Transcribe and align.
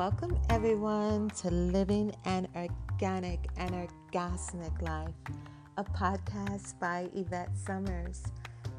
Welcome, 0.00 0.40
everyone, 0.48 1.28
to 1.42 1.50
Living 1.50 2.10
an 2.24 2.48
Organic 2.56 3.50
and 3.58 3.70
Orgasmic 3.72 4.80
Life, 4.80 5.12
a 5.76 5.84
podcast 5.84 6.80
by 6.80 7.10
Yvette 7.14 7.54
Summers. 7.54 8.22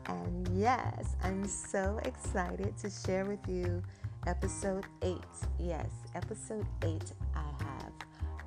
And 0.07 0.47
yes, 0.47 1.15
I'm 1.21 1.47
so 1.47 1.99
excited 2.05 2.75
to 2.79 2.89
share 2.89 3.25
with 3.25 3.47
you 3.47 3.83
episode 4.25 4.87
8. 5.03 5.15
Yes, 5.59 5.91
episode 6.15 6.65
8, 6.83 7.13
I 7.35 7.63
have 7.65 7.93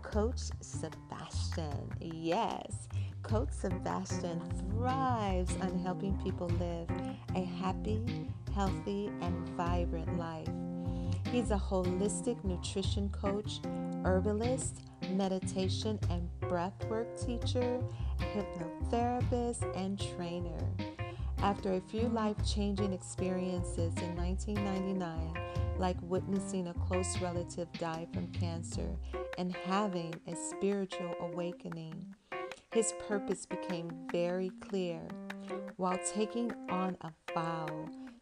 Coach 0.02 0.40
Sebastian. 0.60 1.92
Yes, 2.00 2.88
Coach 3.22 3.52
Sebastian 3.52 4.42
thrives 4.72 5.54
on 5.60 5.78
helping 5.78 6.18
people 6.24 6.48
live 6.58 6.90
a 7.36 7.44
happy, 7.44 8.28
healthy, 8.52 9.12
and 9.20 9.48
vibrant 9.50 10.18
life. 10.18 10.48
He's 11.34 11.50
a 11.50 11.56
holistic 11.56 12.44
nutrition 12.44 13.08
coach, 13.08 13.58
herbalist, 14.04 14.82
meditation 15.10 15.98
and 16.08 16.28
breathwork 16.42 17.08
teacher, 17.26 17.80
hypnotherapist, 18.20 19.66
and 19.76 19.98
trainer. 20.16 20.60
After 21.38 21.72
a 21.72 21.80
few 21.80 22.02
life 22.02 22.36
changing 22.46 22.92
experiences 22.92 23.92
in 23.96 24.14
1999, 24.14 25.34
like 25.76 25.96
witnessing 26.02 26.68
a 26.68 26.74
close 26.74 27.20
relative 27.20 27.66
die 27.80 28.06
from 28.14 28.28
cancer 28.28 28.94
and 29.36 29.56
having 29.64 30.14
a 30.28 30.36
spiritual 30.36 31.16
awakening, 31.18 32.14
his 32.72 32.94
purpose 33.08 33.44
became 33.44 33.90
very 34.12 34.52
clear 34.60 35.00
while 35.78 35.98
taking 36.14 36.52
on 36.70 36.96
a 37.00 37.10
vow 37.34 37.66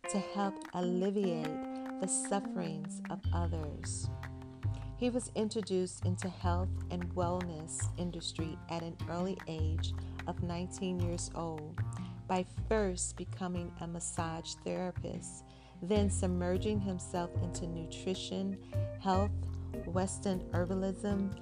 to 0.09 0.19
help 0.19 0.55
alleviate 0.73 1.72
the 2.03 2.09
sufferings 2.09 3.01
of 3.11 3.21
others. 3.33 4.11
He 4.97 5.09
was 5.09 5.31
introduced 5.37 6.05
into 6.05 6.29
health 6.29 6.69
and 6.91 7.09
wellness 7.15 7.81
industry 7.97 8.59
at 8.71 8.83
an 8.83 8.97
early 9.09 9.39
age 9.47 9.95
of 10.27 10.43
19 10.43 10.99
years 10.99 11.31
old 11.37 11.81
by 12.27 12.45
first 12.69 13.17
becoming 13.17 13.71
a 13.83 13.87
massage 13.87 14.55
therapist, 14.65 15.45
then 15.81 16.11
submerging 16.11 16.81
himself 16.81 17.31
into 17.41 17.69
nutrition, 17.69 18.59
health, 19.01 19.31
western 19.87 20.41
herbalism, 20.53 21.33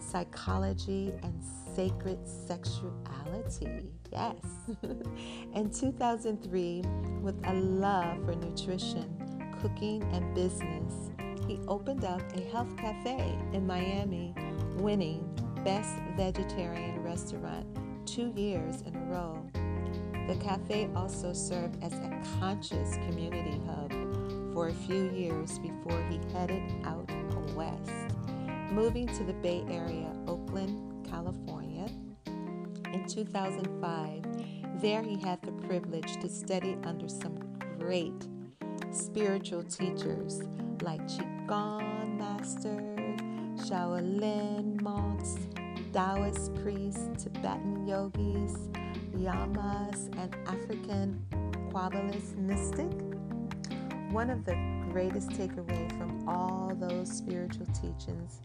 psychology, 0.00 1.12
and 1.22 1.40
sacred 1.76 2.18
sexuality. 2.26 3.92
Yes. 4.10 4.34
In 5.54 5.70
2003, 5.70 6.82
with 7.20 7.40
a 7.46 7.54
love 7.54 8.24
for 8.24 8.34
nutrition, 8.34 9.17
cooking, 9.60 10.02
and 10.12 10.34
business, 10.34 11.10
he 11.46 11.60
opened 11.68 12.04
up 12.04 12.22
a 12.36 12.40
health 12.50 12.76
cafe 12.76 13.36
in 13.52 13.66
Miami, 13.66 14.34
winning 14.76 15.28
Best 15.64 15.94
Vegetarian 16.16 17.02
Restaurant 17.02 17.66
two 18.06 18.32
years 18.36 18.82
in 18.82 18.94
a 18.94 19.04
row. 19.06 19.44
The 20.26 20.36
cafe 20.36 20.88
also 20.94 21.32
served 21.32 21.82
as 21.82 21.92
a 21.94 22.22
conscious 22.38 22.94
community 23.06 23.60
hub 23.66 23.92
for 24.52 24.68
a 24.68 24.74
few 24.74 25.10
years 25.10 25.58
before 25.58 26.02
he 26.10 26.20
headed 26.32 26.62
out 26.84 27.08
west, 27.58 28.14
moving 28.70 29.08
to 29.08 29.24
the 29.24 29.32
Bay 29.32 29.64
Area, 29.68 30.12
Oakland, 30.28 31.06
California. 31.10 31.86
In 32.92 33.04
2005, 33.08 34.80
there 34.80 35.02
he 35.02 35.18
had 35.18 35.42
the 35.42 35.50
privilege 35.66 36.20
to 36.20 36.28
study 36.28 36.76
under 36.84 37.08
some 37.08 37.36
great 37.80 38.28
spiritual 38.98 39.62
teachers 39.62 40.42
like 40.82 41.00
Qigong 41.02 42.18
masters, 42.18 43.20
Shaolin 43.68 44.80
monks, 44.82 45.36
Taoist 45.92 46.54
priests, 46.62 47.22
Tibetan 47.22 47.86
yogis, 47.86 48.68
Yamas, 49.16 50.08
and 50.18 50.34
African 50.46 51.24
Kabbalist 51.72 52.36
mystic. 52.36 52.90
One 54.10 54.30
of 54.30 54.44
the 54.44 54.56
greatest 54.90 55.30
takeaway 55.30 55.88
from 55.96 56.28
all 56.28 56.72
those 56.74 57.10
spiritual 57.10 57.66
teachings 57.66 58.40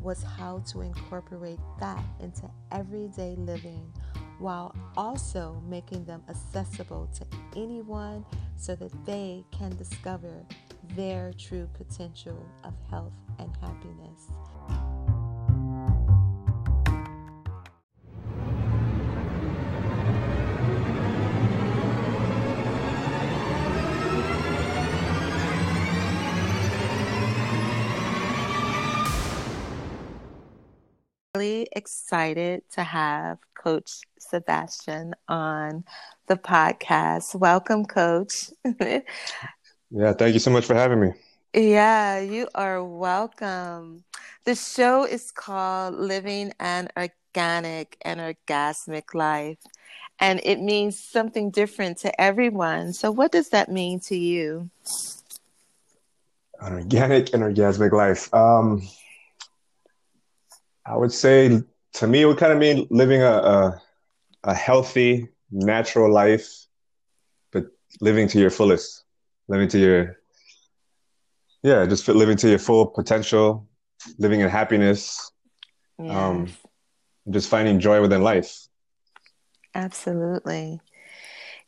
was 0.00 0.22
how 0.22 0.62
to 0.70 0.80
incorporate 0.80 1.58
that 1.80 2.02
into 2.20 2.48
everyday 2.72 3.34
living 3.36 3.92
while 4.38 4.74
also 4.96 5.60
making 5.68 6.04
them 6.04 6.22
accessible 6.28 7.08
to 7.12 7.26
anyone 7.56 8.24
so 8.58 8.74
that 8.74 8.92
they 9.06 9.44
can 9.50 9.74
discover 9.76 10.44
their 10.96 11.32
true 11.38 11.68
potential 11.74 12.44
of 12.64 12.74
health 12.90 13.12
and 13.38 13.50
happiness. 13.56 14.28
Really 31.34 31.68
excited 31.72 32.62
to 32.72 32.82
have 32.82 33.36
Coach 33.54 34.00
Sebastian 34.18 35.14
on 35.28 35.84
the 36.26 36.36
podcast. 36.36 37.34
Welcome, 37.34 37.84
Coach. 37.84 38.48
yeah, 39.90 40.12
thank 40.14 40.32
you 40.32 40.40
so 40.40 40.50
much 40.50 40.64
for 40.64 40.72
having 40.72 41.00
me. 41.00 41.12
Yeah, 41.52 42.18
you 42.20 42.48
are 42.54 42.82
welcome. 42.82 44.04
The 44.44 44.54
show 44.54 45.04
is 45.04 45.30
called 45.30 45.96
Living 45.96 46.54
an 46.60 46.88
Organic 46.96 47.98
and 48.00 48.20
Orgasmic 48.20 49.12
Life, 49.12 49.58
and 50.18 50.40
it 50.44 50.60
means 50.60 50.98
something 50.98 51.50
different 51.50 51.98
to 51.98 52.20
everyone. 52.20 52.94
So, 52.94 53.10
what 53.10 53.32
does 53.32 53.50
that 53.50 53.70
mean 53.70 54.00
to 54.06 54.16
you? 54.16 54.70
An 56.62 56.72
organic 56.72 57.34
and 57.34 57.42
orgasmic 57.42 57.92
life. 57.92 58.32
Um, 58.32 58.80
I 60.88 60.96
would 60.96 61.12
say 61.12 61.62
to 61.94 62.06
me, 62.06 62.22
it 62.22 62.26
would 62.26 62.38
kind 62.38 62.52
of 62.52 62.58
mean 62.58 62.86
living 62.90 63.22
a, 63.22 63.32
a, 63.32 63.82
a 64.44 64.54
healthy, 64.54 65.28
natural 65.50 66.12
life, 66.12 66.66
but 67.52 67.66
living 68.00 68.28
to 68.28 68.38
your 68.38 68.50
fullest, 68.50 69.04
living 69.48 69.68
to 69.68 69.78
your, 69.78 70.18
yeah, 71.62 71.84
just 71.86 72.08
living 72.08 72.36
to 72.38 72.48
your 72.48 72.58
full 72.58 72.86
potential, 72.86 73.68
living 74.18 74.40
in 74.40 74.48
happiness, 74.48 75.30
yes. 75.98 76.16
um, 76.16 76.46
just 77.30 77.50
finding 77.50 77.80
joy 77.80 78.00
within 78.00 78.22
life. 78.22 78.66
Absolutely. 79.74 80.80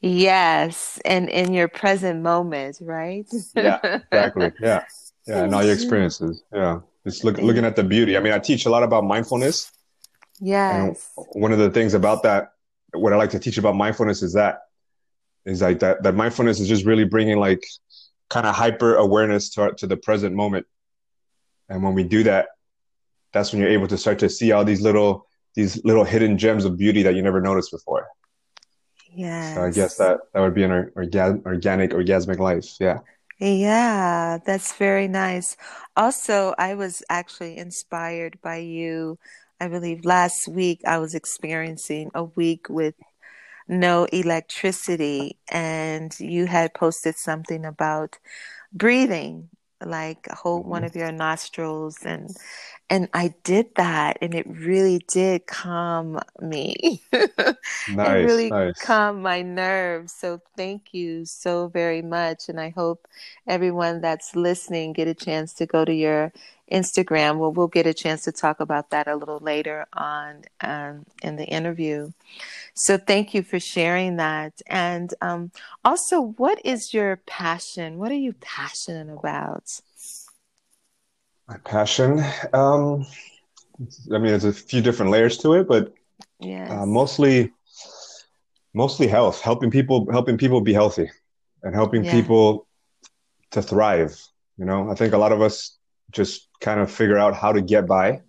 Yes, 0.01 0.99
and 1.05 1.29
in 1.29 1.53
your 1.53 1.69
present 1.69 2.23
moment, 2.23 2.79
right? 2.81 3.27
yeah, 3.55 3.79
exactly. 3.85 4.53
Yeah, 4.61 4.85
yeah, 5.27 5.45
and 5.45 5.55
all 5.55 5.63
your 5.63 5.75
experiences. 5.81 6.43
Yeah, 6.55 6.81
just 7.05 7.25
look, 7.25 7.39
looking 7.39 7.65
at 7.65 7.77
the 7.77 7.85
beauty. 7.85 8.17
I 8.17 8.21
mean, 8.21 8.33
I 8.33 8.39
teach 8.39 8.67
a 8.67 8.71
lot 8.71 8.83
about 8.83 9.05
mindfulness, 9.05 9.71
Yes. 10.41 11.11
And 11.17 11.27
one 11.43 11.53
of 11.53 11.59
the 11.59 11.71
things 11.71 11.95
about 11.95 12.23
that, 12.23 12.53
what 12.93 13.13
I 13.13 13.17
like 13.17 13.31
to 13.31 13.39
teach 13.39 13.59
about 13.59 13.77
mindfulness 13.77 14.23
is 14.23 14.33
that, 14.33 14.61
is 15.45 15.63
like 15.63 15.81
that, 15.81 16.03
that 16.03 16.15
mindfulness 16.15 16.61
is 16.61 16.69
just 16.69 16.85
really 16.85 17.05
bringing 17.05 17.39
like 17.39 17.65
kind 18.29 18.47
of 18.47 18.55
hyper 18.55 18.97
awareness 18.97 19.51
to, 19.51 19.73
to 19.77 19.87
the 19.87 19.97
present 19.97 20.35
moment. 20.35 20.67
And 21.69 21.83
when 21.83 21.95
we 21.95 22.05
do 22.05 22.23
that, 22.25 22.49
that's 23.33 23.53
when 23.53 23.61
you're 23.61 23.71
able 23.71 23.87
to 23.89 23.99
start 23.99 24.19
to 24.21 24.29
see 24.29 24.51
all 24.53 24.65
these 24.65 24.81
little, 24.81 25.27
these 25.55 25.85
little 25.85 26.05
hidden 26.05 26.37
gems 26.37 26.65
of 26.65 26.77
beauty 26.77 27.03
that 27.03 27.15
you 27.15 27.23
never 27.23 27.41
noticed 27.41 27.71
before. 27.71 28.09
Yeah. 29.13 29.55
So 29.55 29.65
I 29.65 29.71
guess 29.71 29.97
that, 29.97 30.21
that 30.33 30.41
would 30.41 30.55
be 30.55 30.65
an 30.65 30.91
orga- 30.97 31.45
organic, 31.45 31.91
orgasmic 31.91 32.39
life. 32.39 32.77
Yeah. 32.81 33.01
Yeah, 33.41 34.39
that's 34.45 34.75
very 34.75 35.09
nice. 35.09 35.57
Also, 35.97 36.55
I 36.59 36.75
was 36.75 37.03
actually 37.09 37.57
inspired 37.57 38.39
by 38.43 38.59
you 38.59 39.19
I 39.61 39.69
believe 39.69 40.05
last 40.05 40.49
week 40.49 40.81
I 40.87 40.99
was 40.99 41.15
experiencing 41.15 42.11
a 42.15 42.25
week 42.25 42.69
with 42.71 42.95
no 43.69 44.07
electricity, 44.07 45.39
and 45.51 46.19
you 46.19 46.47
had 46.47 46.75
posted 46.75 47.17
something 47.17 47.65
about 47.67 48.19
breathing, 48.73 49.51
like 49.85 50.27
hold 50.31 50.63
mm-hmm. 50.63 50.71
one 50.71 50.85
of 50.85 50.97
your 50.97 51.13
nostrils 51.13 51.99
and 52.05 52.31
and 52.91 53.09
I 53.15 53.33
did 53.45 53.77
that 53.77 54.19
and 54.21 54.35
it 54.35 54.47
really 54.49 54.99
did 55.07 55.47
calm 55.47 56.19
me. 56.41 57.01
nice, 57.13 57.57
it 57.89 57.95
really 57.95 58.51
nice. 58.51 58.81
calmed 58.83 59.23
my 59.23 59.43
nerves. 59.43 60.13
So 60.13 60.41
thank 60.57 60.93
you 60.93 61.25
so 61.25 61.69
very 61.69 62.03
much. 62.03 62.49
And 62.49 62.61
I 62.61 62.71
hope 62.71 63.07
everyone 63.47 64.01
that's 64.01 64.35
listening 64.35 64.93
get 64.93 65.07
a 65.07 65.15
chance 65.15 65.55
to 65.55 65.67
go 65.67 65.85
to 65.85 65.95
your 65.95 66.33
Instagram. 66.73 67.39
Well, 67.39 67.53
we'll 67.53 67.69
get 67.69 67.87
a 67.87 67.95
chance 67.95 68.25
to 68.25 68.33
talk 68.33 68.59
about 68.59 68.91
that 68.91 69.07
a 69.07 69.15
little 69.15 69.39
later 69.39 69.87
on 69.93 70.43
um, 70.61 71.07
in 71.23 71.37
the 71.37 71.47
interview. 71.47 72.11
So 72.75 72.99
thank 72.99 73.35
you 73.35 73.45
for 73.45 73.61
sharing 73.61 74.17
that. 74.17 74.61
And 74.67 75.15
um, 75.21 75.53
also, 75.85 76.21
what 76.21 76.61
is 76.65 76.93
your 76.93 77.17
passion? 77.27 77.99
What 77.99 78.11
are 78.11 78.17
you 78.17 78.33
passionate 78.33 79.13
about? 79.13 79.81
My 81.51 81.57
passion. 81.65 82.23
Um, 82.53 83.05
I 84.15 84.19
mean, 84.19 84.27
there's 84.27 84.45
a 84.45 84.53
few 84.53 84.81
different 84.81 85.11
layers 85.11 85.37
to 85.39 85.55
it, 85.55 85.67
but 85.67 85.93
Yes. 86.39 86.71
uh, 86.71 86.87
mostly, 86.87 87.53
mostly 88.73 89.09
health, 89.09 89.41
helping 89.41 89.69
people, 89.69 90.07
helping 90.13 90.39
people 90.39 90.61
be 90.61 90.73
healthy, 90.73 91.11
and 91.65 91.75
helping 91.75 92.05
Yeah. 92.05 92.13
people 92.13 92.69
to 93.51 93.63
thrive. 93.63 94.17
You 94.59 94.65
know, 94.65 94.89
I 94.93 94.95
think 94.95 95.13
a 95.13 95.19
lot 95.19 95.33
of 95.33 95.43
us 95.43 95.77
just 96.13 96.49
kind 96.61 96.79
of 96.79 96.89
figure 96.89 97.19
out 97.19 97.35
how 97.35 97.51
to 97.53 97.61
get 97.61 97.85
by. 97.85 98.23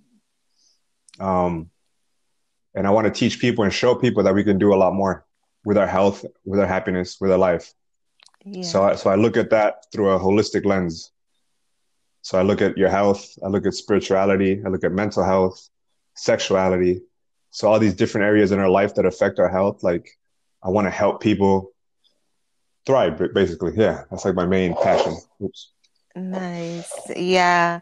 Um, 1.19 1.69
and 2.73 2.87
I 2.87 2.89
want 2.89 3.05
to 3.05 3.11
teach 3.11 3.39
people 3.39 3.63
and 3.63 3.71
show 3.71 3.93
people 3.93 4.23
that 4.23 4.33
we 4.33 4.43
can 4.43 4.57
do 4.57 4.73
a 4.73 4.79
lot 4.83 4.95
more 4.95 5.27
with 5.63 5.77
our 5.77 5.85
health, 5.87 6.25
with 6.43 6.59
our 6.59 6.65
happiness, 6.65 7.21
with 7.21 7.31
our 7.31 7.37
life. 7.37 7.71
Yeah. 8.43 8.63
So, 8.63 8.83
I, 8.83 8.95
so 8.95 9.11
I 9.11 9.15
look 9.15 9.37
at 9.37 9.51
that 9.51 9.85
through 9.91 10.09
a 10.09 10.17
holistic 10.19 10.65
lens. 10.65 11.11
So 12.21 12.37
I 12.39 12.43
look 12.43 12.61
at 12.61 12.77
your 12.77 12.89
health, 12.89 13.37
I 13.43 13.47
look 13.47 13.65
at 13.65 13.73
spirituality, 13.73 14.61
I 14.65 14.69
look 14.69 14.83
at 14.83 14.91
mental 14.91 15.23
health, 15.23 15.69
sexuality. 16.15 17.01
So 17.51 17.69
all 17.69 17.79
these 17.79 17.95
different 17.95 18.25
areas 18.25 18.51
in 18.51 18.59
our 18.59 18.69
life 18.69 18.95
that 18.95 19.05
affect 19.05 19.39
our 19.39 19.49
health. 19.49 19.83
Like 19.83 20.17
I 20.63 20.69
want 20.69 20.85
to 20.87 20.91
help 20.91 21.21
people 21.21 21.71
thrive, 22.85 23.19
basically. 23.33 23.73
Yeah, 23.75 24.03
that's 24.09 24.25
like 24.25 24.35
my 24.35 24.45
main 24.45 24.75
passion. 24.75 25.17
Oops. 25.43 25.71
Nice. 26.15 27.09
Yeah. 27.15 27.79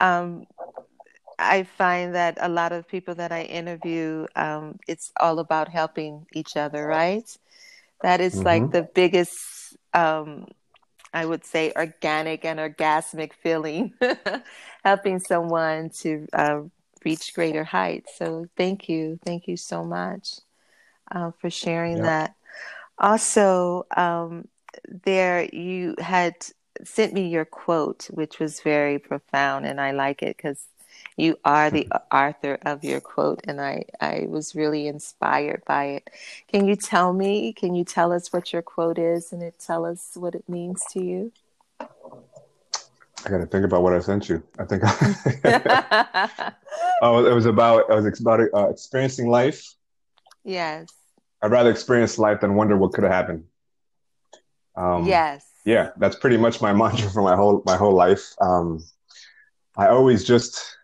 Um, 0.00 0.46
I 1.38 1.64
find 1.64 2.14
that 2.14 2.38
a 2.40 2.48
lot 2.48 2.72
of 2.72 2.88
people 2.88 3.14
that 3.16 3.32
I 3.32 3.42
interview, 3.42 4.26
um, 4.36 4.78
it's 4.86 5.12
all 5.20 5.38
about 5.38 5.68
helping 5.68 6.26
each 6.32 6.56
other, 6.56 6.86
right? 6.86 7.28
That 8.02 8.20
is 8.20 8.44
like 8.44 8.70
hmm 8.70 8.72
the 8.72 8.82
biggest, 8.82 9.76
um, 9.94 10.48
I 11.14 11.24
would 11.24 11.44
say, 11.44 11.72
organic 11.76 12.44
and 12.44 12.58
orgasmic 12.58 13.32
feeling, 13.32 13.94
helping 14.84 15.20
someone 15.20 15.90
to 16.00 16.26
uh, 16.32 16.62
reach 17.04 17.32
greater 17.34 17.64
heights. 17.64 18.12
So 18.18 18.46
thank 18.56 18.88
you. 18.88 19.18
Thank 19.24 19.46
you 19.46 19.56
so 19.56 19.84
much 19.84 20.40
uh, 21.10 21.30
for 21.40 21.50
sharing 21.50 22.02
that. 22.02 22.34
Also, 22.98 23.86
um, 23.96 24.48
there 25.04 25.44
you 25.52 25.94
had 25.98 26.34
sent 26.82 27.12
me 27.12 27.28
your 27.28 27.44
quote, 27.44 28.06
which 28.10 28.38
was 28.38 28.60
very 28.60 28.98
profound, 28.98 29.66
and 29.66 29.80
I 29.80 29.92
like 29.92 30.22
it 30.22 30.36
because 30.36 30.66
you 31.16 31.38
are 31.44 31.70
the 31.70 31.88
author 32.12 32.58
of 32.62 32.82
your 32.82 33.00
quote, 33.00 33.40
and 33.44 33.60
I, 33.60 33.84
I 34.00 34.26
was 34.28 34.54
really 34.54 34.88
inspired 34.88 35.62
by 35.64 35.84
it. 35.84 36.10
Can 36.48 36.66
you 36.66 36.74
tell 36.74 37.12
me, 37.12 37.52
can 37.52 37.74
you 37.74 37.84
tell 37.84 38.12
us 38.12 38.32
what 38.32 38.52
your 38.52 38.62
quote 38.62 38.98
is 38.98 39.32
and 39.32 39.42
it 39.42 39.58
tell 39.58 39.84
us 39.84 40.10
what 40.14 40.34
it 40.34 40.48
means 40.48 40.82
to 40.92 41.04
you? 41.04 41.32
I 43.26 43.30
got 43.30 43.38
to 43.38 43.46
think 43.46 43.64
about 43.64 43.82
what 43.82 43.94
I 43.94 44.00
sent 44.00 44.28
you. 44.28 44.42
I 44.58 44.64
think 44.64 44.82
oh, 47.02 47.24
it 47.24 47.32
was 47.32 47.46
about 47.46 47.90
it 47.90 47.94
was 47.94 48.20
about 48.20 48.40
uh, 48.52 48.68
experiencing 48.68 49.28
life. 49.28 49.74
yes, 50.44 50.88
I'd 51.42 51.50
rather 51.50 51.70
experience 51.70 52.18
life 52.18 52.40
than 52.40 52.54
wonder 52.54 52.76
what 52.76 52.92
could 52.92 53.04
have 53.04 53.12
happened. 53.12 53.44
Um, 54.76 55.06
yes, 55.06 55.46
yeah, 55.64 55.90
that's 55.96 56.16
pretty 56.16 56.36
much 56.36 56.60
my 56.60 56.72
mantra 56.74 57.08
for 57.08 57.22
my 57.22 57.36
whole 57.36 57.62
my 57.64 57.76
whole 57.76 57.94
life. 57.94 58.34
Um, 58.40 58.84
I 59.76 59.88
always 59.88 60.24
just 60.24 60.76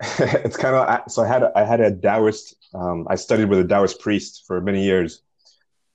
it's 0.18 0.56
kind 0.56 0.74
of 0.74 1.10
so 1.10 1.22
I 1.22 1.26
had 1.28 1.44
I 1.54 1.64
had 1.64 1.80
a 1.80 1.90
Taoist. 1.90 2.54
Um, 2.74 3.06
I 3.08 3.14
studied 3.14 3.48
with 3.48 3.60
a 3.60 3.64
Taoist 3.64 4.00
priest 4.00 4.44
for 4.46 4.60
many 4.60 4.84
years, 4.84 5.22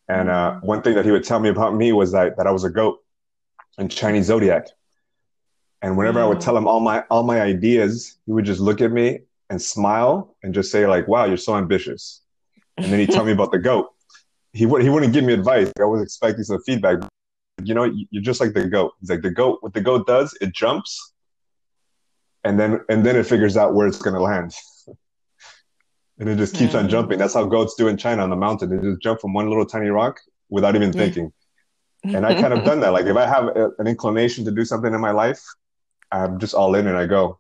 and 0.09 0.30
uh, 0.30 0.59
Mm. 0.59 0.63
one 0.63 0.81
thing 0.81 0.95
that 0.95 1.06
he 1.06 1.12
would 1.12 1.24
tell 1.24 1.39
me 1.39 1.50
about 1.50 1.75
me 1.75 1.94
was 1.94 2.12
that 2.13 2.38
that 2.38 2.48
I 2.48 2.51
was 2.51 2.63
a 2.63 2.69
goat 2.69 3.00
in 3.77 3.89
Chinese 3.89 4.25
zodiac. 4.25 4.68
And 5.83 5.98
whenever 5.98 6.19
I 6.19 6.25
would 6.25 6.38
Mm. 6.38 6.45
tell 6.45 6.57
him 6.57 6.68
all 6.68 6.80
my 6.80 7.03
all 7.12 7.24
my 7.24 7.42
ideas, 7.42 8.18
he 8.25 8.31
would 8.33 8.45
just 8.45 8.59
look 8.59 8.81
at 8.81 8.92
me 8.92 9.19
and 9.50 9.62
smile 9.62 10.36
and 10.42 10.54
just 10.54 10.71
say 10.71 10.88
like, 10.88 11.07
"Wow, 11.07 11.25
you're 11.25 11.38
so 11.38 11.56
ambitious." 11.56 12.21
And 12.77 12.92
then 12.92 13.00
he'd 13.00 13.12
tell 13.12 13.25
me 13.25 13.31
about 13.38 13.51
the 13.51 13.59
goat. 13.59 13.89
He 14.54 14.65
would 14.65 14.81
he 14.81 14.89
wouldn't 14.89 15.13
give 15.13 15.24
me 15.24 15.33
advice. 15.33 15.71
I 15.80 15.83
was 15.86 16.01
expecting 16.01 16.44
some 16.44 16.62
feedback. 16.65 16.97
You 17.63 17.75
know, 17.75 17.83
you're 18.09 18.24
just 18.24 18.42
like 18.42 18.54
the 18.54 18.68
goat. 18.68 18.94
He's 19.00 19.12
like 19.12 19.21
the 19.21 19.30
goat. 19.30 19.59
What 19.62 19.74
the 19.75 19.81
goat 19.81 20.07
does, 20.07 20.36
it 20.42 20.54
jumps, 20.54 21.10
and 22.43 22.59
then 22.59 22.79
and 22.89 23.05
then 23.05 23.15
it 23.15 23.25
figures 23.25 23.57
out 23.57 23.73
where 23.73 23.88
it's 23.88 24.01
gonna 24.01 24.19
land, 24.19 24.53
and 26.19 26.29
it 26.29 26.38
just 26.38 26.55
keeps 26.55 26.75
on 26.75 26.85
Mm. 26.85 26.89
jumping. 26.89 27.19
That's 27.19 27.33
how 27.33 27.45
goats 27.45 27.75
do 27.75 27.88
in 27.88 27.97
China 27.97 28.23
on 28.23 28.29
the 28.29 28.35
mountain. 28.35 28.69
They 28.69 28.77
just 28.77 29.01
jump 29.01 29.21
from 29.21 29.33
one 29.33 29.47
little 29.49 29.65
tiny 29.65 29.89
rock 29.89 30.19
without 30.49 30.75
even 30.75 30.91
thinking. 30.93 31.31
And 32.03 32.25
I 32.25 32.33
kind 32.33 32.53
of 32.53 32.63
done 32.69 32.79
that. 32.81 32.89
Like 32.93 33.05
if 33.05 33.15
I 33.17 33.25
have 33.27 33.45
a, 33.45 33.69
an 33.79 33.88
inclination 33.88 34.45
to 34.45 34.51
do 34.51 34.65
something 34.65 34.93
in 34.93 35.01
my 35.01 35.11
life, 35.11 35.41
I'm 36.11 36.39
just 36.39 36.53
all 36.53 36.75
in 36.75 36.88
and 36.88 36.97
I 36.97 37.05
go. 37.05 37.39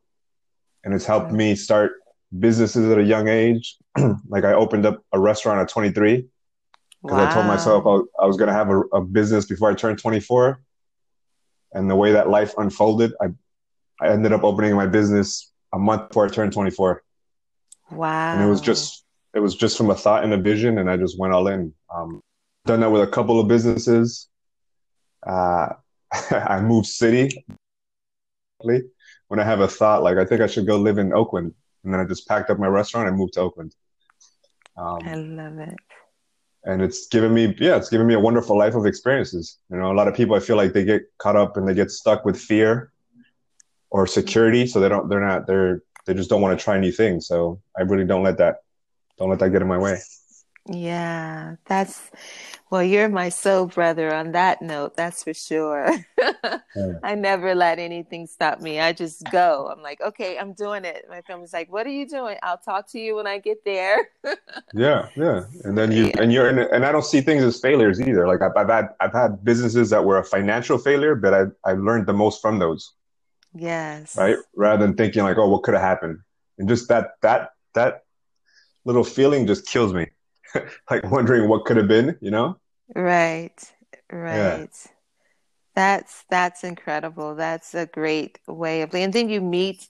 And 0.83 0.93
it's 0.93 1.05
helped 1.05 1.31
me 1.31 1.55
start 1.55 1.91
businesses 2.39 2.89
at 2.89 2.97
a 2.97 3.03
young 3.03 3.27
age. 3.27 3.77
like 4.27 4.45
I 4.45 4.53
opened 4.53 4.85
up 4.85 5.03
a 5.11 5.19
restaurant 5.19 5.59
at 5.59 5.67
23 5.69 6.25
because 7.03 7.17
I 7.17 7.25
told 7.33 7.45
myself 7.47 7.85
I, 7.85 8.23
I 8.23 8.25
was 8.25 8.37
going 8.37 8.47
to 8.47 8.53
have 8.53 8.69
a, 8.69 8.79
a 8.93 9.01
business 9.01 9.45
before 9.45 9.69
I 9.69 9.73
turned 9.75 9.99
24. 9.99 10.61
And 11.73 11.89
the 11.89 11.95
way 11.95 12.13
that 12.13 12.29
life 12.29 12.53
unfolded, 12.57 13.13
I, 13.21 13.27
I 14.01 14.09
ended 14.09 14.33
up 14.33 14.43
opening 14.43 14.75
my 14.75 14.87
business 14.87 15.51
a 15.73 15.79
month 15.79 16.09
before 16.09 16.25
I 16.25 16.29
turned 16.29 16.53
24. 16.53 17.03
Wow. 17.91 18.33
And 18.33 18.43
it 18.43 18.47
was 18.49 18.59
just, 18.61 19.05
it 19.33 19.39
was 19.39 19.55
just 19.55 19.77
from 19.77 19.89
a 19.89 19.95
thought 19.95 20.23
and 20.23 20.33
a 20.33 20.37
vision. 20.37 20.77
And 20.79 20.89
I 20.89 20.97
just 20.97 21.19
went 21.19 21.33
all 21.33 21.47
in. 21.47 21.73
Um, 21.93 22.21
done 22.65 22.79
that 22.81 22.89
with 22.91 23.03
a 23.03 23.07
couple 23.07 23.39
of 23.39 23.47
businesses. 23.47 24.27
Uh, 25.25 25.69
I 26.31 26.59
moved 26.61 26.87
city 26.87 27.45
when 28.61 29.39
I 29.39 29.43
have 29.43 29.59
a 29.61 29.67
thought, 29.67 30.03
like 30.03 30.17
I 30.17 30.25
think 30.25 30.41
I 30.41 30.47
should 30.47 30.67
go 30.67 30.77
live 30.77 30.97
in 30.97 31.13
Oakland. 31.13 31.53
And 31.83 31.93
then 31.93 31.99
I 31.99 32.05
just 32.05 32.27
packed 32.27 32.49
up 32.49 32.59
my 32.59 32.67
restaurant 32.67 33.07
and 33.07 33.17
moved 33.17 33.33
to 33.33 33.41
Oakland. 33.41 33.73
Um, 34.77 34.99
I 35.05 35.15
love 35.15 35.59
it. 35.59 35.75
and 36.63 36.81
it's 36.81 37.07
given 37.07 37.33
me 37.33 37.55
yeah 37.59 37.75
it's 37.75 37.89
given 37.89 38.07
me 38.07 38.13
a 38.13 38.19
wonderful 38.19 38.57
life 38.57 38.75
of 38.75 38.85
experiences 38.85 39.57
you 39.69 39.77
know 39.77 39.91
a 39.91 39.97
lot 39.99 40.07
of 40.07 40.15
people 40.15 40.35
i 40.35 40.39
feel 40.39 40.55
like 40.55 40.73
they 40.73 40.85
get 40.85 41.01
caught 41.17 41.35
up 41.35 41.57
and 41.57 41.67
they 41.67 41.73
get 41.73 41.91
stuck 41.91 42.23
with 42.23 42.39
fear 42.39 42.91
or 43.91 44.07
security 44.07 44.65
so 44.67 44.79
they 44.79 44.89
don't 44.89 45.09
they're 45.09 45.25
not 45.25 45.47
they're 45.47 45.81
they 46.05 46.13
just 46.13 46.29
don't 46.29 46.41
want 46.41 46.57
to 46.57 46.63
try 46.63 46.79
new 46.79 46.91
things 46.91 47.27
so 47.27 47.61
i 47.77 47.81
really 47.83 48.05
don't 48.05 48.23
let 48.23 48.37
that 48.37 48.57
don't 49.17 49.29
let 49.29 49.39
that 49.39 49.51
get 49.51 49.61
in 49.61 49.67
my 49.67 49.77
way 49.77 49.99
Yeah, 50.67 51.55
that's 51.65 52.11
well, 52.69 52.83
you're 52.83 53.09
my 53.09 53.29
soul 53.29 53.65
brother 53.65 54.13
on 54.13 54.31
that 54.33 54.61
note, 54.61 54.95
that's 54.95 55.23
for 55.23 55.33
sure. 55.33 55.89
Yeah. 56.73 56.93
I 57.03 57.15
never 57.15 57.53
let 57.53 57.79
anything 57.79 58.27
stop 58.27 58.61
me. 58.61 58.79
I 58.79 58.93
just 58.93 59.29
go. 59.29 59.67
I'm 59.75 59.81
like, 59.81 59.99
okay, 59.99 60.37
I'm 60.37 60.53
doing 60.53 60.85
it. 60.85 61.05
My 61.09 61.21
family's 61.21 61.51
like, 61.51 61.69
what 61.69 61.85
are 61.85 61.89
you 61.89 62.07
doing? 62.07 62.37
I'll 62.43 62.57
talk 62.59 62.89
to 62.91 62.99
you 62.99 63.15
when 63.17 63.27
I 63.27 63.39
get 63.39 63.65
there. 63.65 64.07
yeah 64.73 65.09
yeah 65.17 65.43
and 65.65 65.77
then 65.77 65.91
you 65.91 66.05
Yeah. 66.07 66.21
and 66.21 66.31
you're 66.31 66.49
in, 66.49 66.59
and 66.59 66.85
i 66.85 66.91
don't 66.93 67.03
see 67.05 67.19
things 67.19 67.43
as 67.43 67.59
failures 67.59 67.99
either 67.99 68.25
like 68.25 68.41
I've, 68.41 68.55
I've 68.55 68.69
had 68.69 68.87
i've 69.01 69.11
had 69.11 69.43
businesses 69.43 69.89
that 69.89 70.05
were 70.05 70.17
a 70.17 70.23
financial 70.23 70.77
failure 70.77 71.13
but 71.15 71.33
i 71.33 71.43
i 71.65 71.73
learned 71.73 72.07
the 72.07 72.13
most 72.13 72.41
from 72.41 72.59
those 72.59 72.93
Yes. 73.53 74.15
right 74.17 74.37
rather 74.55 74.85
than 74.85 74.95
thinking 74.95 75.23
like 75.23 75.37
oh 75.37 75.47
what 75.47 75.63
could 75.63 75.73
have 75.73 75.83
happened 75.83 76.19
and 76.57 76.67
just 76.67 76.87
that 76.89 77.11
that 77.21 77.49
that 77.73 78.03
little 78.85 79.03
feeling 79.03 79.47
just 79.47 79.67
kills 79.67 79.93
me 79.93 80.07
like 80.89 81.03
wondering 81.11 81.47
what 81.47 81.65
could 81.65 81.77
have 81.77 81.87
been 81.87 82.17
you 82.21 82.31
know 82.31 82.57
Right. 82.95 83.73
yeah 84.11 84.57
Right. 84.57 84.87
That's 85.73 86.25
that's 86.29 86.63
incredible. 86.65 87.35
That's 87.35 87.73
a 87.73 87.85
great 87.85 88.39
way 88.47 88.81
of 88.81 88.93
and 88.93 89.13
then 89.13 89.29
you 89.29 89.39
meet 89.39 89.87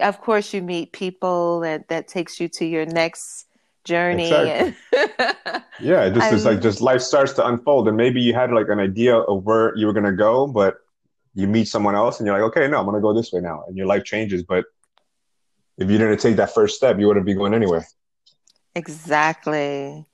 of 0.00 0.20
course 0.20 0.52
you 0.52 0.62
meet 0.62 0.92
people 0.92 1.60
that 1.60 1.88
that 1.88 2.08
takes 2.08 2.40
you 2.40 2.48
to 2.48 2.64
your 2.64 2.86
next 2.86 3.46
journey 3.84 4.48
exactly 4.48 4.74
Yeah, 5.80 6.08
just 6.10 6.30
is 6.32 6.44
like 6.44 6.60
just 6.60 6.80
life 6.80 7.00
starts 7.00 7.32
to 7.34 7.46
unfold, 7.46 7.88
and 7.88 7.96
maybe 7.96 8.20
you 8.20 8.34
had 8.34 8.52
like 8.52 8.68
an 8.68 8.78
idea 8.78 9.16
of 9.16 9.42
where 9.44 9.74
you 9.76 9.86
were 9.86 9.92
gonna 9.92 10.12
go, 10.14 10.46
but 10.46 10.76
you 11.34 11.46
meet 11.46 11.68
someone 11.68 11.94
else, 11.94 12.18
and 12.18 12.26
you're 12.26 12.38
like, 12.38 12.56
okay, 12.56 12.68
no, 12.68 12.78
I'm 12.78 12.86
gonna 12.86 13.00
go 13.00 13.12
this 13.14 13.32
way 13.32 13.40
now, 13.40 13.64
and 13.66 13.76
your 13.76 13.86
life 13.86 14.04
changes. 14.04 14.42
But 14.42 14.64
if 15.78 15.90
you 15.90 15.98
didn't 15.98 16.18
take 16.18 16.36
that 16.36 16.54
first 16.54 16.76
step, 16.76 16.98
you 16.98 17.06
wouldn't 17.06 17.26
be 17.26 17.34
going 17.34 17.54
anywhere. 17.54 17.86
exactly. 18.74 20.06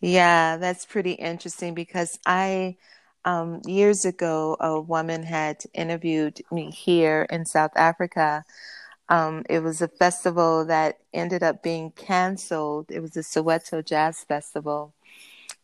Yeah, 0.00 0.56
that's 0.56 0.84
pretty 0.84 1.12
interesting 1.12 1.74
because 1.74 2.18
I, 2.26 2.76
um, 3.24 3.62
years 3.66 4.04
ago, 4.04 4.56
a 4.60 4.80
woman 4.80 5.22
had 5.22 5.64
interviewed 5.74 6.40
me 6.50 6.70
here 6.70 7.26
in 7.30 7.46
South 7.46 7.72
Africa. 7.76 8.44
Um, 9.08 9.44
it 9.48 9.60
was 9.60 9.80
a 9.82 9.88
festival 9.88 10.64
that 10.66 10.98
ended 11.12 11.42
up 11.42 11.62
being 11.62 11.92
canceled. 11.92 12.86
It 12.90 13.00
was 13.00 13.12
the 13.12 13.20
Soweto 13.20 13.84
Jazz 13.84 14.24
Festival. 14.24 14.94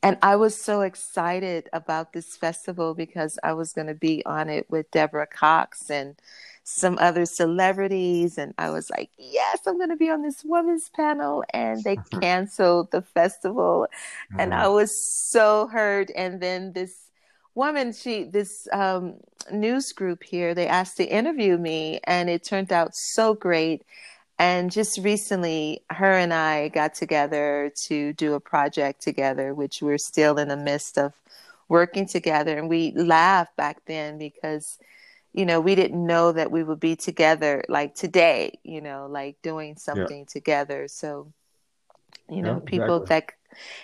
And 0.02 0.18
I 0.22 0.36
was 0.36 0.60
so 0.60 0.82
excited 0.82 1.68
about 1.74 2.14
this 2.14 2.36
festival 2.36 2.94
because 2.94 3.38
I 3.44 3.54
was 3.54 3.74
going 3.74 3.88
to 3.88 3.94
be 3.94 4.24
on 4.26 4.48
it 4.50 4.70
with 4.70 4.90
Deborah 4.92 5.26
Cox 5.28 5.90
and 5.90 6.16
some 6.64 6.98
other 7.00 7.26
celebrities. 7.26 8.38
And 8.38 8.54
I 8.58 8.70
was 8.70 8.90
like, 8.90 9.10
yes, 9.18 9.60
I'm 9.66 9.78
going 9.78 9.90
to 9.90 9.96
be 9.96 10.10
on 10.10 10.22
this 10.22 10.44
women's 10.44 10.88
panel. 10.90 11.44
And 11.54 11.84
they 11.84 11.98
canceled 12.22 12.92
the 12.92 13.02
festival. 13.02 13.88
And 14.38 14.54
I 14.54 14.66
Mm. 14.66 14.74
was 14.74 14.96
so 14.96 15.68
hurt. 15.68 16.10
And 16.16 16.40
then 16.42 16.72
this 16.74 17.10
woman, 17.54 17.92
she 17.92 18.24
this 18.24 18.68
um, 18.72 19.16
news 19.52 19.92
group 19.92 20.24
here, 20.24 20.54
they 20.54 20.68
asked 20.68 20.98
to 20.98 21.04
interview 21.06 21.58
me, 21.58 22.00
and 22.04 22.30
it 22.30 22.44
turned 22.44 22.72
out 22.72 22.96
so 22.96 23.34
great. 23.34 23.84
And 24.38 24.70
just 24.70 24.98
recently, 24.98 25.82
her 25.90 26.12
and 26.12 26.32
I 26.32 26.68
got 26.68 26.94
together 26.94 27.72
to 27.86 28.12
do 28.12 28.34
a 28.34 28.40
project 28.40 29.02
together, 29.02 29.52
which 29.52 29.82
we're 29.82 29.98
still 29.98 30.38
in 30.38 30.48
the 30.48 30.56
midst 30.56 30.96
of 30.96 31.12
working 31.68 32.06
together. 32.06 32.56
And 32.56 32.68
we 32.68 32.92
laughed 32.92 33.56
back 33.56 33.84
then 33.86 34.16
because, 34.16 34.78
you 35.32 35.44
know, 35.44 35.60
we 35.60 35.74
didn't 35.74 36.06
know 36.06 36.30
that 36.32 36.52
we 36.52 36.62
would 36.62 36.78
be 36.78 36.94
together 36.94 37.64
like 37.68 37.96
today, 37.96 38.58
you 38.62 38.80
know, 38.80 39.08
like 39.10 39.42
doing 39.42 39.76
something 39.76 40.20
yeah. 40.20 40.32
together. 40.32 40.86
So, 40.86 41.32
you 42.30 42.42
know, 42.42 42.62
yeah, 42.64 42.70
people 42.70 43.02
exactly. 43.02 43.06
that 43.08 43.37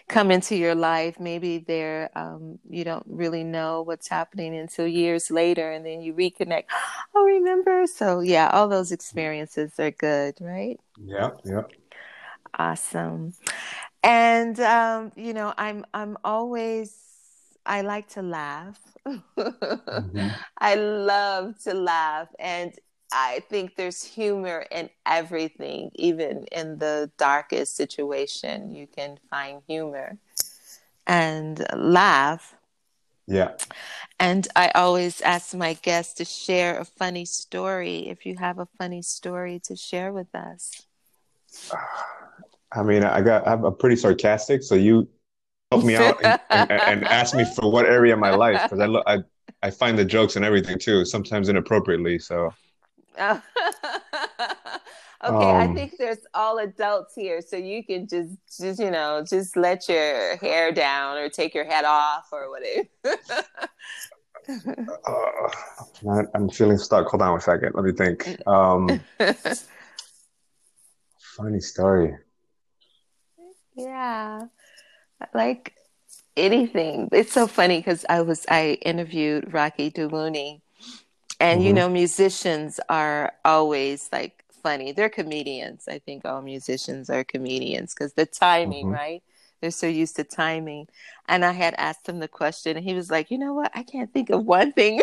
come 0.09 0.31
into 0.31 0.57
your 0.57 0.75
life. 0.75 1.19
Maybe 1.21 1.59
they're 1.59 2.11
um, 2.17 2.59
you 2.69 2.85
don't 2.85 3.05
really 3.09 3.45
know 3.45 3.83
what's 3.83 4.09
happening 4.09 4.57
until 4.57 4.87
years 4.87 5.31
later 5.31 5.71
and 5.73 5.85
then 5.85 6.03
you 6.03 6.15
reconnect. 6.15 6.65
Oh 7.15 7.25
remember? 7.25 7.87
So 7.87 8.21
yeah 8.21 8.51
all 8.53 8.69
those 8.69 8.91
experiences 8.93 9.79
are 9.79 9.91
good 9.91 10.35
right? 10.41 10.79
Yeah 11.05 11.31
yeah. 11.45 11.63
Awesome. 12.59 13.35
And 14.03 14.59
um, 14.61 15.13
you 15.17 15.33
know 15.35 15.55
i'm 15.59 15.85
i'm 15.95 16.17
always 16.25 16.97
i 17.67 17.81
like 17.83 18.09
to 18.11 18.23
laugh. 18.23 18.81
Mm-hmm. 19.37 20.29
i 20.59 20.75
love 20.75 21.59
to 21.65 21.75
laugh. 21.75 22.29
And 22.39 22.73
I 23.15 23.43
think 23.49 23.77
there's 23.77 24.03
humor 24.03 24.67
in 24.73 24.91
everything, 25.07 25.93
even 25.95 26.47
in 26.51 26.79
the 26.79 27.13
darkest 27.17 27.77
situation, 27.77 28.75
you 28.75 28.89
can 28.89 29.19
find 29.31 29.63
humor 29.69 30.19
and 31.07 31.65
laugh. 31.77 32.57
Yeah. 33.29 33.53
And 34.19 34.49
I 34.57 34.73
always 34.75 35.21
ask 35.21 35.55
my 35.55 35.75
guests 35.75 36.15
to 36.15 36.25
share 36.25 36.77
a 36.81 36.85
funny 36.85 37.25
story 37.25 38.09
if 38.09 38.27
you 38.27 38.37
have 38.37 38.59
a 38.59 38.67
funny 38.79 39.01
story 39.01 39.61
to 39.61 39.77
share 39.77 40.13
with 40.13 40.35
us. 40.35 40.83
I 42.73 42.83
mean, 42.83 43.05
I 43.05 43.21
got 43.21 43.47
I'm 43.47 43.77
pretty 43.77 43.95
sarcastic, 43.95 44.65
so 44.65 44.75
you 44.75 45.09
help 45.71 45.85
me 45.85 45.95
out 45.95 46.21
and, 46.25 46.41
and, 46.51 46.73
and 46.73 47.05
ask 47.05 47.37
me 47.37 47.45
for 47.45 47.71
what 47.71 47.87
area 47.87 48.15
of 48.15 48.19
my 48.19 48.35
life 48.35 48.61
because 48.65 48.81
I, 48.81 49.15
I 49.15 49.19
I 49.63 49.71
find 49.71 49.97
the 49.97 50.05
jokes 50.05 50.35
and 50.35 50.45
everything 50.45 50.81
too, 50.81 51.05
sometimes 51.05 51.49
inappropriately. 51.49 52.19
So 52.19 52.53
okay, 53.19 53.41
um, 55.23 55.35
I 55.57 55.73
think 55.75 55.95
there's 55.99 56.19
all 56.35 56.59
adults 56.59 57.15
here, 57.15 57.41
so 57.41 57.57
you 57.57 57.85
can 57.85 58.07
just, 58.09 58.37
just 58.61 58.81
you 58.81 58.91
know, 58.91 59.25
just 59.29 59.57
let 59.57 59.89
your 59.89 60.37
hair 60.37 60.73
down 60.73 61.17
or 61.17 61.29
take 61.29 61.55
your 61.55 61.65
head 61.65 61.85
off 61.85 62.29
or 62.33 62.51
whatever. 62.51 62.89
uh, 65.07 66.25
I'm 66.35 66.49
feeling 66.49 66.79
stuck. 66.79 67.07
Hold 67.09 67.23
on 67.23 67.39
a 67.39 67.41
second. 67.41 67.73
Let 67.75 67.85
me 67.85 67.93
think. 67.93 68.37
Um, 68.47 69.01
funny 71.37 71.61
story. 71.61 72.17
Yeah, 73.77 74.43
like 75.33 75.75
anything. 76.37 77.09
It's 77.13 77.33
so 77.33 77.47
funny 77.47 77.79
because 77.79 78.05
I 78.09 78.23
was 78.23 78.45
I 78.49 78.79
interviewed 78.83 79.53
Rocky 79.53 79.91
Dawuni 79.91 80.61
and 81.45 81.61
mm-hmm. 81.61 81.67
you 81.67 81.73
know, 81.75 81.89
musicians 81.91 82.81
are 82.89 83.33
always 83.45 84.09
like 84.11 84.45
funny. 84.63 84.93
They're 84.93 85.11
comedians. 85.11 85.87
I 85.89 85.99
think 85.99 86.25
all 86.25 86.41
musicians 86.41 87.11
are 87.11 87.23
comedians 87.23 87.93
because 87.95 88.15
the 88.15 88.25
timing, 88.25 88.87
mm-hmm. 88.87 88.95
right? 88.95 89.23
They're 89.61 89.71
so 89.71 89.87
used 89.87 90.17
to 90.17 90.25
timing. 90.25 90.89
And 91.29 91.45
I 91.45 91.53
had 91.53 91.75
asked 91.77 92.09
him 92.09 92.19
the 92.19 92.29
question, 92.29 92.79
and 92.79 92.85
he 92.85 92.95
was 92.95 93.11
like, 93.11 93.31
"You 93.31 93.37
know 93.37 93.53
what? 93.53 93.71
I 93.75 93.83
can't 93.83 94.11
think 94.13 94.31
of 94.31 94.45
one 94.47 94.73
thing." 94.73 95.03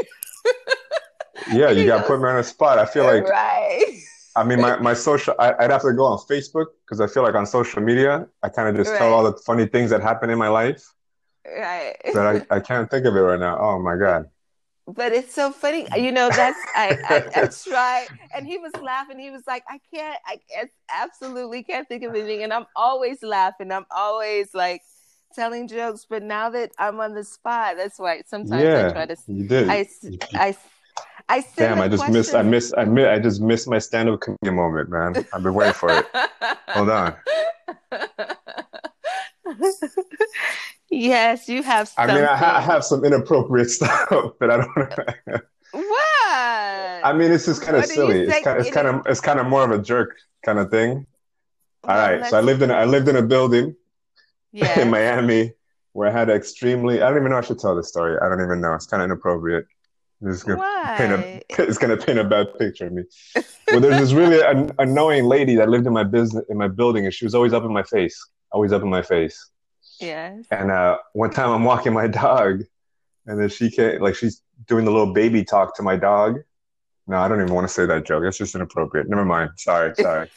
yeah, 1.53 1.69
you 1.69 1.86
got 1.86 2.01
to 2.01 2.07
put 2.07 2.19
me 2.19 2.27
on 2.27 2.38
a 2.38 2.43
spot. 2.43 2.79
I 2.79 2.86
feel 2.86 3.03
like 3.03 3.24
right. 3.27 4.01
I 4.36 4.43
mean, 4.43 4.62
my, 4.62 4.79
my 4.79 4.93
social, 5.07 5.36
I, 5.38 5.51
would 5.60 5.71
have 5.71 5.81
to 5.83 5.93
go 5.93 6.05
on 6.05 6.17
Facebook 6.19 6.67
because 6.86 7.01
I 7.01 7.07
feel 7.07 7.21
like 7.21 7.36
on 7.36 7.45
social 7.45 7.83
media, 7.83 8.27
I 8.41 8.50
kind 8.50 8.67
of 8.67 8.75
just 8.75 8.89
right. 8.89 8.98
tell 8.98 9.13
all 9.13 9.24
the 9.24 9.33
funny 9.45 9.67
things 9.67 9.91
that 9.91 10.01
happen 10.01 10.31
in 10.31 10.39
my 10.39 10.48
life. 10.48 10.83
Right. 11.45 11.98
But 12.13 12.17
I, 12.17 12.45
I 12.55 12.60
can't 12.60 12.89
think 12.89 13.05
of 13.05 13.15
it 13.15 13.19
right 13.19 13.39
now. 13.39 13.60
Oh 13.60 13.79
my 13.79 13.95
God 13.95 14.27
but 14.88 15.14
it's 15.14 15.34
so 15.34 15.52
funny 15.52 15.88
you 15.96 16.12
know 16.12 16.30
that's 16.30 16.60
I, 16.76 16.98
I, 17.06 17.24
I 17.36 17.48
try 17.70 18.08
and 18.36 18.48
he 18.48 18.58
was 18.58 18.74
laughing 18.82 19.20
he 19.20 19.30
was 19.30 19.44
like 19.48 19.64
i 19.70 19.80
can't 19.94 20.18
i 20.26 20.40
can't, 20.52 20.70
absolutely 20.90 21.64
can't 21.64 21.88
think 21.88 22.04
of 22.04 22.16
anything 22.16 22.44
and 22.44 22.54
i'm 22.54 22.66
always 22.76 23.24
laughing 23.24 23.72
i'm 23.72 23.86
always 23.96 24.54
like 24.54 24.82
telling 25.36 25.68
jokes 25.68 26.06
but 26.10 26.24
now 26.24 26.50
that 26.50 26.72
i'm 26.78 27.00
on 27.00 27.14
the 27.14 27.24
spot 27.24 27.76
that's 27.78 28.00
why 28.00 28.22
sometimes 28.26 28.64
yeah, 28.64 28.90
i 28.90 28.92
try 28.92 29.06
to 29.06 29.16
you 29.28 29.48
did 29.48 29.70
i 29.70 29.88
i 30.34 30.56
I 31.30 31.46
Damn, 31.56 31.80
I 31.80 31.88
just 31.88 32.10
missed. 32.10 32.36
I 32.36 32.42
miss. 32.42 32.74
I 32.78 32.84
miss. 32.84 33.08
I 33.08 33.20
just 33.20 33.42
missed 33.42 33.68
my 33.68 33.80
stand-up 33.80 34.20
comedian 34.20 34.56
moment, 34.56 34.90
man. 34.90 35.16
I've 35.34 35.44
been 35.44 35.54
waiting 35.54 35.74
for 35.74 35.92
it. 35.92 36.06
Hold 36.70 36.90
on. 36.90 37.16
Yes, 40.91 41.48
you 41.48 41.63
have. 41.63 41.88
Something. 41.88 42.15
I 42.15 42.19
mean, 42.19 42.27
I, 42.27 42.36
ha- 42.36 42.57
I, 42.57 42.62
have 42.62 42.83
some 42.83 43.05
inappropriate 43.05 43.69
stuff, 43.77 44.33
but 44.39 44.51
I 44.51 44.57
don't. 44.57 44.69
what? 45.71 45.86
I 46.36 47.13
mean, 47.15 47.31
it's 47.31 47.45
just 47.45 47.62
kind 47.62 47.77
of 47.77 47.86
silly. 47.86 48.24
It's 48.24 48.43
kind, 48.43 48.60
it's 48.60 48.69
kind 48.69 48.88
of 48.88 49.07
it's 49.07 49.21
kind 49.21 49.39
of 49.39 49.48
more 49.48 49.63
of 49.63 49.71
a 49.71 49.81
jerk 49.81 50.17
kind 50.45 50.60
of 50.60 50.69
thing. 50.69 51.07
All 51.86 51.95
well, 51.95 52.19
right, 52.19 52.29
so 52.29 52.38
I 52.38 52.41
lived 52.41 52.62
in 52.62 52.71
I 52.71 52.83
lived 52.83 53.07
in 53.07 53.15
a 53.15 53.21
building 53.21 53.75
yes. 54.51 54.77
in 54.77 54.89
Miami 54.89 55.53
where 55.93 56.10
I 56.10 56.12
had 56.12 56.29
extremely. 56.29 57.01
I 57.01 57.10
don't 57.10 57.19
even 57.19 57.31
know 57.31 57.38
I 57.38 57.41
should 57.41 57.60
tell 57.60 57.75
this 57.75 57.88
story. 57.88 58.17
I 58.21 58.27
don't 58.27 58.41
even 58.41 58.60
know. 58.60 58.74
It's 58.74 58.86
kind 58.86 59.01
of 59.01 59.05
inappropriate. 59.05 59.65
It's 60.24 60.43
gonna 60.43 60.60
Why? 60.60 60.95
paint 60.98 61.13
a 61.13 61.41
it's 61.69 61.77
gonna 61.77 61.98
paint 61.98 62.19
a 62.19 62.25
bad 62.25 62.48
picture 62.60 62.88
of 62.88 62.93
me. 62.93 63.03
well, 63.69 63.79
there's 63.79 64.00
this 64.00 64.12
really 64.12 64.41
an, 64.41 64.71
annoying 64.77 65.24
lady 65.24 65.55
that 65.55 65.69
lived 65.69 65.88
in 65.88 65.93
my 65.93 66.03
business 66.03 66.43
in 66.50 66.57
my 66.57 66.67
building, 66.67 67.05
and 67.05 67.13
she 67.13 67.24
was 67.24 67.33
always 67.33 67.53
up 67.53 67.63
in 67.63 67.71
my 67.71 67.83
face, 67.83 68.21
always 68.51 68.74
up 68.74 68.81
in 68.81 68.89
my 68.89 69.01
face. 69.01 69.50
Yes. 70.01 70.46
And 70.51 70.72
uh, 70.72 70.98
one 71.13 71.29
time 71.29 71.51
I'm 71.51 71.63
walking 71.63 71.93
my 71.93 72.08
dog, 72.08 72.63
and 73.25 73.39
then 73.39 73.50
she 73.50 73.70
came, 73.70 74.01
like 74.01 74.15
she's 74.15 74.41
doing 74.67 74.86
the 74.86 74.91
little 74.91 75.13
baby 75.13 75.43
talk 75.43 75.75
to 75.77 75.84
my 75.84 75.96
dog. 75.96 76.39
No, 77.08 77.17
I 77.17 77.27
don't 77.27 77.41
even 77.41 77.53
want 77.53 77.67
to 77.67 77.74
say 77.74 77.86
that 77.86 78.05
joke. 78.05 78.24
That's 78.24 78.38
just 78.38 78.55
inappropriate. 78.55 79.10
Never 79.10 79.25
mind. 79.25 79.51
Sorry, 79.58 79.93
sorry. 80.00 80.29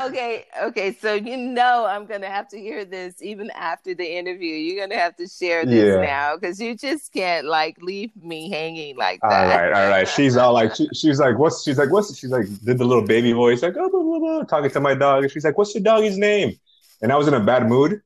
okay, 0.00 0.44
okay. 0.62 0.92
So 0.92 1.14
you 1.14 1.36
know 1.36 1.86
I'm 1.86 2.06
gonna 2.06 2.28
have 2.28 2.48
to 2.48 2.58
hear 2.58 2.84
this 2.84 3.22
even 3.22 3.50
after 3.52 3.94
the 3.94 4.04
interview. 4.04 4.54
You're 4.54 4.86
gonna 4.86 5.00
have 5.00 5.16
to 5.16 5.26
share 5.26 5.64
this 5.64 5.96
yeah. 5.96 6.04
now 6.04 6.36
because 6.36 6.60
you 6.60 6.76
just 6.76 7.12
can't 7.12 7.46
like 7.46 7.80
leave 7.80 8.10
me 8.16 8.50
hanging 8.50 8.96
like 8.96 9.20
that. 9.22 9.32
All 9.32 9.48
right, 9.48 9.72
all 9.72 9.88
right. 9.88 10.08
She's 10.08 10.36
all 10.36 10.52
like, 10.52 10.74
she, 10.74 10.88
she's 10.94 11.18
like, 11.18 11.38
what's? 11.38 11.62
She's 11.64 11.78
like, 11.78 11.90
what's? 11.90 12.16
She's 12.16 12.30
like, 12.30 12.46
did 12.64 12.78
the 12.78 12.84
little 12.84 13.04
baby 13.04 13.32
voice 13.32 13.62
like, 13.62 13.76
oh, 13.78 13.88
blah, 13.88 14.02
blah, 14.02 14.18
blah, 14.18 14.42
talking 14.44 14.70
to 14.70 14.80
my 14.80 14.94
dog, 14.94 15.24
and 15.24 15.32
she's 15.32 15.44
like, 15.44 15.56
what's 15.56 15.74
your 15.74 15.82
doggy's 15.82 16.18
name? 16.18 16.58
And 17.04 17.12
I 17.12 17.16
was 17.16 17.28
in 17.28 17.34
a 17.34 17.40
bad 17.40 17.68
mood. 17.68 18.00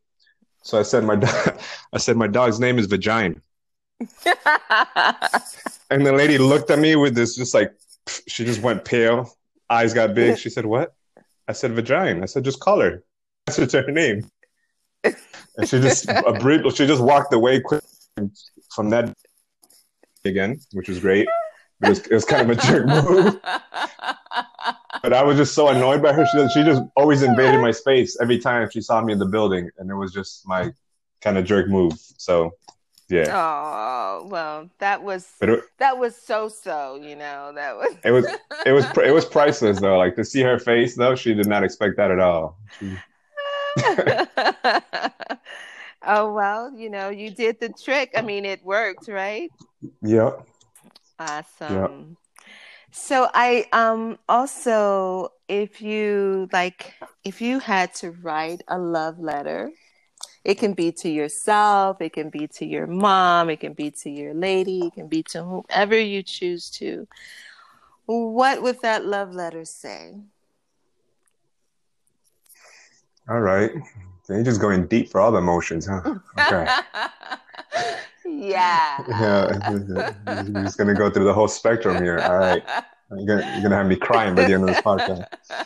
So 0.63 0.79
I 0.79 0.83
said 0.83 1.05
my 1.05 1.15
do- 1.17 1.29
I 1.93 1.99
said 1.99 2.17
my 2.17 2.27
dog's 2.27 2.59
name 2.59 2.79
is 2.79 2.87
Vagina. 2.87 3.37
and 5.91 6.05
the 6.05 6.13
lady 6.13 6.37
looked 6.37 6.71
at 6.71 6.79
me 6.81 6.97
with 6.97 7.15
this 7.15 7.37
just 7.37 7.55
like 7.55 7.73
she 8.27 8.45
just 8.45 8.61
went 8.61 8.85
pale, 8.85 9.33
eyes 9.71 9.95
got 9.95 10.15
big. 10.15 10.37
She 10.37 10.51
said, 10.51 10.67
"What?" 10.67 10.95
I 11.47 11.53
said, 11.53 11.73
"Vagina." 11.73 12.23
I 12.23 12.27
said, 12.27 12.45
"Just 12.45 12.61
call 12.61 12.81
her." 12.81 13.05
That's 13.47 13.73
her 13.73 13.91
name. 13.91 14.29
And 15.05 15.69
she 15.69 15.81
just 15.81 16.09
a 16.27 16.33
brief, 16.33 16.61
she 16.75 16.87
just 16.87 17.03
walked 17.03 17.33
away 17.33 17.61
quick 17.61 17.83
from 18.75 18.91
that 18.91 19.17
again, 20.25 20.61
which 20.73 20.89
was 20.89 20.99
great. 20.99 21.29
It 21.83 21.89
was, 21.89 21.99
it 22.01 22.13
was 22.13 22.25
kind 22.25 22.51
of 22.51 22.59
a 22.59 22.61
jerk 22.61 22.87
move. 22.87 23.41
But 25.03 25.13
I 25.13 25.23
was 25.23 25.37
just 25.37 25.55
so 25.55 25.69
annoyed 25.69 26.03
by 26.03 26.13
her. 26.13 26.27
She, 26.27 26.49
she 26.49 26.65
just 26.65 26.83
always 26.97 27.23
invaded 27.23 27.61
my 27.61 27.71
space 27.71 28.19
every 28.21 28.39
time 28.39 28.69
she 28.71 28.81
saw 28.81 29.03
me 29.03 29.13
in 29.13 29.19
the 29.19 29.27
building, 29.27 29.71
and 29.79 29.91
it 29.91 29.95
was 29.95 30.13
just 30.13 30.47
my 30.47 30.73
kind 31.21 31.39
of 31.39 31.45
jerk 31.45 31.69
move. 31.69 31.93
So, 32.17 32.53
yeah. 33.09 33.27
Oh 33.31 34.27
well, 34.29 34.69
that 34.79 35.03
was 35.03 35.31
it, 35.41 35.65
that 35.79 35.99
was 35.99 36.17
so 36.17 36.49
so. 36.49 36.97
You 36.97 37.17
know, 37.17 37.53
that 37.55 37.77
was 37.77 37.97
it 38.05 38.11
was 38.11 38.27
it 38.67 38.73
was 38.73 38.85
it 38.99 39.13
was 39.13 39.25
priceless 39.25 39.81
though. 39.81 39.99
Like 39.99 40.17
to 40.17 40.25
see 40.25 40.43
her 40.43 40.59
face 40.59 40.95
though, 40.97 41.15
she 41.15 41.35
did 41.35 41.47
not 41.47 41.65
expect 41.65 41.97
that 41.97 42.11
at 42.11 42.21
all. 42.21 42.59
She... 42.79 42.97
oh 46.03 46.33
well, 46.33 46.73
you 46.77 46.91
know, 46.91 47.09
you 47.09 47.31
did 47.31 47.61
the 47.61 47.69
trick. 47.71 48.13
I 48.17 48.23
mean, 48.23 48.45
it 48.45 48.65
worked, 48.65 49.09
right? 49.09 49.51
Yep. 50.03 50.47
Awesome. 51.19 51.75
Yep. 51.75 51.91
So 52.91 53.29
I 53.35 53.67
um 53.73 54.19
also 54.29 55.33
if 55.49 55.81
you 55.83 56.49
like 56.53 56.95
if 57.25 57.41
you 57.41 57.59
had 57.59 57.95
to 57.97 58.11
write 58.11 58.63
a 58.69 58.79
love 58.79 59.19
letter, 59.19 59.71
it 60.45 60.55
can 60.57 60.73
be 60.73 60.93
to 60.93 61.09
yourself, 61.09 62.01
it 62.01 62.13
can 62.13 62.31
be 62.31 62.47
to 62.49 62.67
your 62.67 62.87
mom, 62.87 63.51
it 63.51 63.61
can 63.61 63.75
be 63.75 63.91
to 64.03 64.11
your 64.11 64.35
lady, 64.35 64.87
it 64.87 64.95
can 64.95 65.09
be 65.09 65.23
to 65.25 65.43
whomever 65.43 65.99
you 65.99 66.23
choose 66.23 66.71
to. 66.71 67.07
What 68.07 68.63
would 68.63 68.81
that 68.81 69.05
love 69.05 69.35
letter 69.35 69.65
say? 69.65 70.15
All 73.29 73.41
right. 73.41 73.71
You're 74.29 74.43
just 74.43 74.61
going 74.61 74.87
deep 74.87 75.11
for 75.11 75.21
all 75.21 75.33
the 75.33 75.39
emotions, 75.39 75.87
huh? 75.87 76.01
Okay. 76.39 76.67
yeah. 78.39 79.05
Yeah. 79.09 79.71
We're 80.27 80.63
just 80.65 80.79
gonna 80.79 80.95
go 80.95 81.11
through 81.11 81.25
the 81.25 81.35
whole 81.35 81.49
spectrum 81.49 82.03
here. 82.03 82.19
All 82.19 82.37
right. 82.37 82.63
You're 83.17 83.27
gonna, 83.27 83.53
you're 83.53 83.63
gonna 83.63 83.77
have 83.77 83.87
me 83.87 83.97
crying 83.97 84.35
by 84.35 84.45
the 84.45 84.55
end 84.55 84.63
of 84.63 84.69
this 84.69 84.81
podcast. 84.81 85.27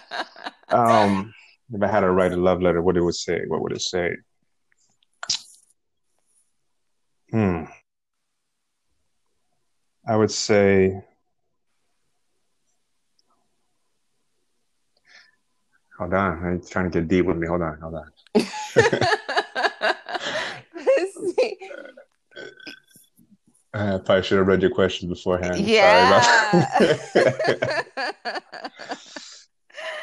Um, 0.69 1.35
if 1.71 1.83
I 1.83 1.87
had 1.87 2.01
to 2.01 2.11
write 2.11 2.33
a 2.33 2.37
love 2.37 2.63
letter, 2.63 2.81
what 2.81 2.97
it 2.97 3.03
would 3.03 3.15
say? 3.15 3.43
What 3.47 3.61
would 3.61 3.73
it 3.73 3.83
say? 3.83 4.17
Hmm. 7.31 7.65
I 10.07 10.17
would 10.17 10.31
say. 10.31 11.05
Hold 15.99 16.15
on, 16.15 16.43
I'm 16.43 16.63
trying 16.67 16.91
to 16.91 17.01
get 17.01 17.09
deep 17.09 17.27
with 17.27 17.37
me. 17.37 17.47
Hold 17.47 17.61
on, 17.61 17.79
hold 17.79 17.97
on. 17.97 19.09
I 23.75 23.99
probably 24.05 24.23
should 24.23 24.39
have 24.39 24.47
read 24.47 24.61
your 24.61 24.71
questions 24.71 25.11
beforehand. 25.11 25.67
Yeah. 25.67 26.23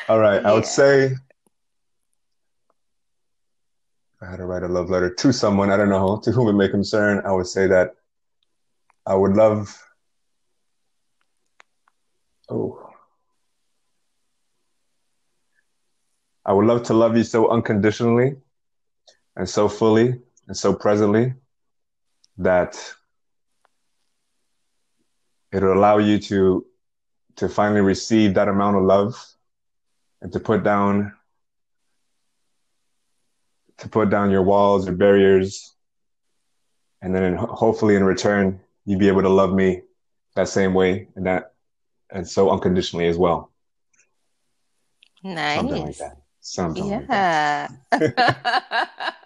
All 0.09 0.17
right. 0.19 0.43
I 0.43 0.53
would 0.53 0.65
say 0.65 1.15
I 4.21 4.25
had 4.29 4.37
to 4.37 4.45
write 4.45 4.63
a 4.63 4.67
love 4.67 4.89
letter 4.89 5.13
to 5.13 5.31
someone, 5.31 5.69
I 5.71 5.77
don't 5.77 5.89
know 5.89 6.19
to 6.23 6.31
whom 6.31 6.47
it 6.47 6.53
may 6.53 6.67
concern, 6.67 7.21
I 7.25 7.31
would 7.31 7.47
say 7.47 7.67
that 7.67 7.95
I 9.05 9.15
would 9.15 9.35
love 9.35 9.81
oh 12.49 12.89
I 16.45 16.53
would 16.53 16.65
love 16.65 16.83
to 16.83 16.93
love 16.93 17.15
you 17.15 17.23
so 17.23 17.49
unconditionally 17.49 18.35
and 19.35 19.47
so 19.47 19.69
fully 19.69 20.19
and 20.47 20.57
so 20.57 20.73
presently 20.73 21.33
that 22.39 22.95
it'll 25.51 25.73
allow 25.73 25.97
you 25.97 26.19
to 26.19 26.65
to 27.37 27.49
finally 27.49 27.81
receive 27.81 28.33
that 28.33 28.47
amount 28.47 28.75
of 28.75 28.83
love 28.83 29.15
and 30.21 30.31
to 30.33 30.39
put 30.39 30.63
down 30.63 31.13
to 33.77 33.87
put 33.87 34.09
down 34.09 34.29
your 34.29 34.43
walls 34.43 34.87
or 34.87 34.91
barriers. 34.91 35.73
And 37.01 37.15
then 37.15 37.35
ho- 37.35 37.47
hopefully 37.47 37.95
in 37.95 38.03
return 38.03 38.59
you'd 38.85 38.99
be 38.99 39.07
able 39.07 39.21
to 39.21 39.29
love 39.29 39.53
me 39.53 39.81
that 40.35 40.49
same 40.49 40.73
way 40.73 41.07
and 41.15 41.25
that 41.25 41.53
and 42.11 42.27
so 42.27 42.49
unconditionally 42.49 43.07
as 43.07 43.17
well. 43.17 43.51
Nice 45.23 45.57
something 45.59 45.85
like 45.85 45.97
that. 45.97 46.17
Something 46.41 46.89
like 46.89 47.07
that 47.07 47.71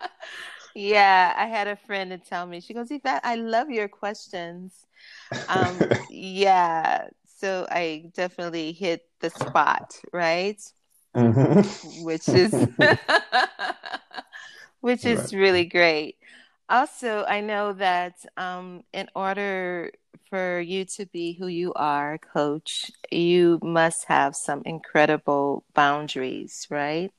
Yeah. 0.73 1.33
I 1.37 1.45
had 1.47 1.67
a 1.67 1.75
friend 1.75 2.11
to 2.11 2.17
tell 2.17 2.45
me, 2.45 2.59
she 2.61 2.73
goes, 2.73 2.91
Yvette, 2.91 3.21
I 3.23 3.35
love 3.35 3.69
your 3.69 3.87
questions. 3.87 4.85
Um, 5.47 5.85
yeah, 6.09 7.07
so 7.25 7.67
I 7.69 8.11
definitely 8.13 8.71
hit 8.73 9.01
the 9.21 9.29
spot, 9.29 9.95
right? 10.13 10.61
Mhm. 11.15 11.63
Which 11.81 12.33
is 12.33 12.67
which 14.81 15.05
is 15.05 15.31
Right. 15.31 15.33
really 15.33 15.65
great. 15.65 16.17
Also, 16.69 17.23
I 17.25 17.41
know 17.41 17.73
that 17.73 18.15
um, 18.37 18.83
in 18.93 19.07
order 19.15 19.91
for 20.29 20.59
you 20.59 20.85
to 20.97 21.05
be 21.07 21.33
who 21.33 21.47
you 21.47 21.73
are, 21.73 22.17
coach, 22.17 22.89
you 23.11 23.59
must 23.61 24.05
have 24.05 24.35
some 24.35 24.61
incredible 24.65 25.63
boundaries, 25.73 26.65
right? 26.69 27.11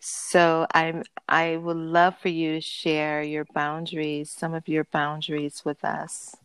So 0.00 0.66
I'm 0.74 1.04
I 1.28 1.56
would 1.56 1.76
love 1.76 2.18
for 2.18 2.28
you 2.28 2.52
to 2.54 2.60
share 2.60 3.22
your 3.22 3.44
boundaries, 3.44 4.30
some 4.30 4.54
of 4.54 4.68
your 4.68 4.84
boundaries 4.84 5.64
with 5.64 5.84
us. 5.84 6.36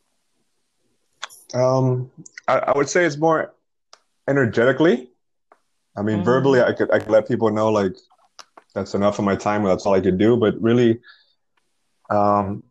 um 1.53 2.09
I, 2.47 2.59
I 2.59 2.77
would 2.77 2.89
say 2.89 3.05
it's 3.05 3.17
more 3.17 3.53
energetically 4.27 5.09
I 5.97 6.01
mean 6.01 6.23
Mhm. 6.23 6.23
verbally 6.23 6.61
I 6.61 6.73
could 6.73 6.91
I 6.91 6.99
could 6.99 7.09
let 7.11 7.27
people 7.27 7.51
know 7.51 7.69
like 7.71 7.93
that's 8.73 8.93
enough 8.95 9.19
of 9.19 9.25
my 9.25 9.35
time 9.35 9.63
that's 9.63 9.85
all 9.85 9.93
I 9.93 10.01
could 10.01 10.17
do 10.17 10.37
but 10.37 10.59
really 10.61 10.99
um 12.09 12.63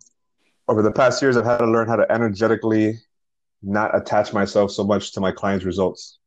over 0.69 0.83
the 0.83 0.93
past 0.93 1.23
years 1.23 1.37
I've 1.37 1.45
had 1.45 1.59
to 1.59 1.67
learn 1.67 1.89
how 1.89 1.97
to 1.97 2.11
energetically 2.11 2.99
not 3.63 3.97
attach 3.97 4.33
myself 4.33 4.71
so 4.71 4.85
much 4.85 5.13
to 5.13 5.21
my 5.21 5.33
clients' 5.33 5.65
results 5.65 6.19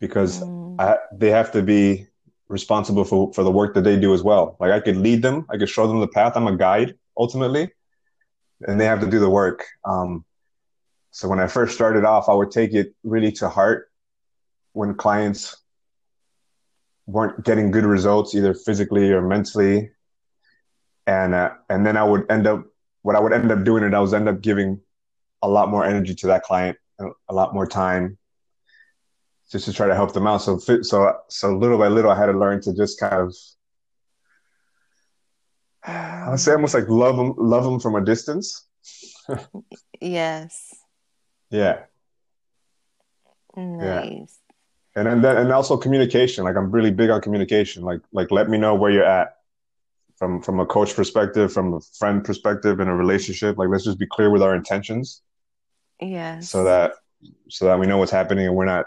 because 0.00 0.42
Mm, 0.42 0.78
I, 0.78 0.96
they 1.12 1.30
have 1.30 1.52
to 1.52 1.62
be 1.62 2.06
responsible 2.52 3.04
for, 3.04 3.32
for 3.32 3.42
the 3.42 3.50
work 3.50 3.74
that 3.74 3.82
they 3.82 3.98
do 3.98 4.12
as 4.12 4.22
well. 4.22 4.56
Like 4.60 4.72
I 4.72 4.80
could 4.80 4.98
lead 4.98 5.22
them, 5.22 5.46
I 5.48 5.56
could 5.56 5.70
show 5.70 5.86
them 5.86 6.00
the 6.00 6.06
path. 6.06 6.34
I'm 6.36 6.46
a 6.46 6.56
guide 6.56 6.94
ultimately, 7.16 7.70
and 8.60 8.78
they 8.78 8.84
have 8.84 9.00
to 9.00 9.10
do 9.10 9.18
the 9.18 9.30
work. 9.30 9.64
Um, 9.84 10.24
so 11.10 11.28
when 11.28 11.40
I 11.40 11.46
first 11.46 11.74
started 11.74 12.04
off, 12.04 12.28
I 12.28 12.34
would 12.34 12.50
take 12.50 12.74
it 12.74 12.94
really 13.02 13.32
to 13.32 13.48
heart 13.48 13.90
when 14.74 14.94
clients 14.94 15.56
weren't 17.06 17.44
getting 17.44 17.70
good 17.70 17.84
results, 17.84 18.34
either 18.34 18.54
physically 18.54 19.10
or 19.10 19.22
mentally, 19.22 19.90
and 21.06 21.34
uh, 21.34 21.50
and 21.68 21.84
then 21.86 21.96
I 21.96 22.04
would 22.04 22.30
end 22.30 22.46
up 22.46 22.66
what 23.02 23.16
I 23.16 23.20
would 23.20 23.32
end 23.32 23.50
up 23.50 23.64
doing, 23.64 23.82
and 23.82 23.96
I 23.96 24.00
was 24.00 24.14
end 24.14 24.28
up 24.28 24.40
giving 24.40 24.80
a 25.42 25.48
lot 25.48 25.68
more 25.68 25.84
energy 25.84 26.14
to 26.14 26.26
that 26.28 26.44
client, 26.44 26.78
a, 27.00 27.06
a 27.28 27.34
lot 27.34 27.52
more 27.52 27.66
time, 27.66 28.16
just 29.52 29.66
to 29.66 29.72
try 29.72 29.86
to 29.86 29.94
help 29.94 30.12
them 30.14 30.26
out. 30.26 30.38
So 30.38 30.58
so 30.58 31.14
so 31.28 31.56
little 31.56 31.78
by 31.78 31.88
little, 31.88 32.10
I 32.10 32.18
had 32.18 32.26
to 32.26 32.32
learn 32.32 32.60
to 32.62 32.74
just 32.74 32.98
kind 32.98 33.14
of 33.14 33.34
I 35.84 36.28
would 36.30 36.40
say 36.40 36.52
almost 36.52 36.74
like 36.74 36.88
love 36.88 37.16
them, 37.16 37.34
love 37.36 37.64
them 37.64 37.80
from 37.80 37.94
a 37.96 38.04
distance. 38.04 38.66
yes. 40.00 40.74
Yeah, 41.50 41.80
Nice. 43.54 44.38
and 44.96 45.06
and 45.06 45.22
then 45.22 45.36
and 45.36 45.52
also 45.52 45.76
communication. 45.76 46.44
Like 46.44 46.56
I'm 46.56 46.70
really 46.70 46.90
big 46.90 47.10
on 47.10 47.20
communication. 47.20 47.82
Like 47.82 48.00
like 48.12 48.30
let 48.30 48.48
me 48.48 48.56
know 48.56 48.74
where 48.74 48.90
you're 48.90 49.04
at 49.04 49.36
from 50.16 50.40
from 50.40 50.60
a 50.60 50.64
coach 50.66 50.94
perspective, 50.96 51.52
from 51.52 51.74
a 51.74 51.80
friend 51.98 52.24
perspective, 52.24 52.80
in 52.80 52.88
a 52.88 52.96
relationship. 52.96 53.58
Like 53.58 53.68
let's 53.68 53.84
just 53.84 53.98
be 53.98 54.06
clear 54.06 54.30
with 54.30 54.40
our 54.42 54.54
intentions, 54.54 55.20
Yes. 56.00 56.48
so 56.48 56.64
that 56.64 56.92
so 57.50 57.66
that 57.66 57.78
we 57.78 57.86
know 57.86 57.98
what's 57.98 58.10
happening 58.12 58.46
and 58.46 58.56
we're 58.56 58.64
not 58.64 58.86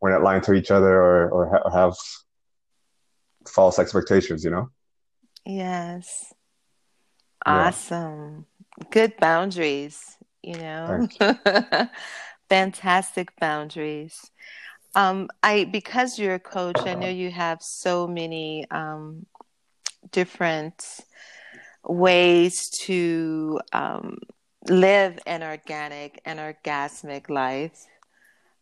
we're 0.00 0.12
not 0.12 0.22
lying 0.22 0.42
to 0.42 0.54
each 0.54 0.70
other 0.70 1.00
or 1.02 1.28
or, 1.30 1.50
ha- 1.50 1.62
or 1.64 1.70
have 1.70 1.94
false 3.48 3.78
expectations. 3.78 4.44
You 4.44 4.50
know. 4.50 4.70
Yes. 5.44 6.32
Yeah. 7.46 7.68
Awesome. 7.68 8.46
Good 8.90 9.16
boundaries, 9.18 10.00
you 10.42 10.54
know. 10.54 11.06
Thank 11.18 11.90
Fantastic 12.48 13.38
boundaries. 13.40 14.30
Um, 14.94 15.28
I 15.42 15.64
because 15.64 16.18
you're 16.18 16.34
a 16.34 16.40
coach, 16.40 16.78
I 16.86 16.94
know 16.94 17.08
you 17.08 17.30
have 17.30 17.58
so 17.60 18.06
many 18.06 18.66
um, 18.70 19.26
different 20.10 21.04
ways 21.84 22.70
to 22.84 23.60
um, 23.72 24.18
live 24.68 25.18
an 25.26 25.42
organic 25.42 26.20
and 26.24 26.38
orgasmic 26.38 27.28
life. 27.28 27.86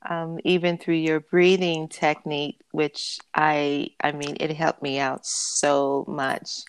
Um, 0.08 0.38
even 0.44 0.78
through 0.78 0.96
your 0.96 1.20
breathing 1.20 1.88
technique, 1.88 2.60
which 2.72 3.18
I, 3.34 3.88
I 4.02 4.12
mean, 4.12 4.36
it 4.40 4.52
helped 4.54 4.82
me 4.82 4.98
out 4.98 5.26
so 5.26 6.04
much. 6.08 6.62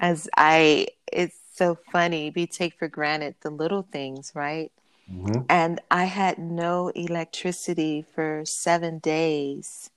As 0.00 0.28
I, 0.36 0.88
it's 1.12 1.36
so 1.54 1.76
funny. 1.92 2.32
We 2.34 2.46
take 2.46 2.74
for 2.78 2.88
granted 2.88 3.36
the 3.42 3.50
little 3.50 3.82
things, 3.82 4.32
right? 4.34 4.72
hmm 5.08 5.42
And 5.48 5.80
I 5.90 6.04
had 6.06 6.38
no 6.38 6.88
electricity 6.90 8.02
for 8.14 8.42
seven 8.46 8.98
days. 9.00 9.90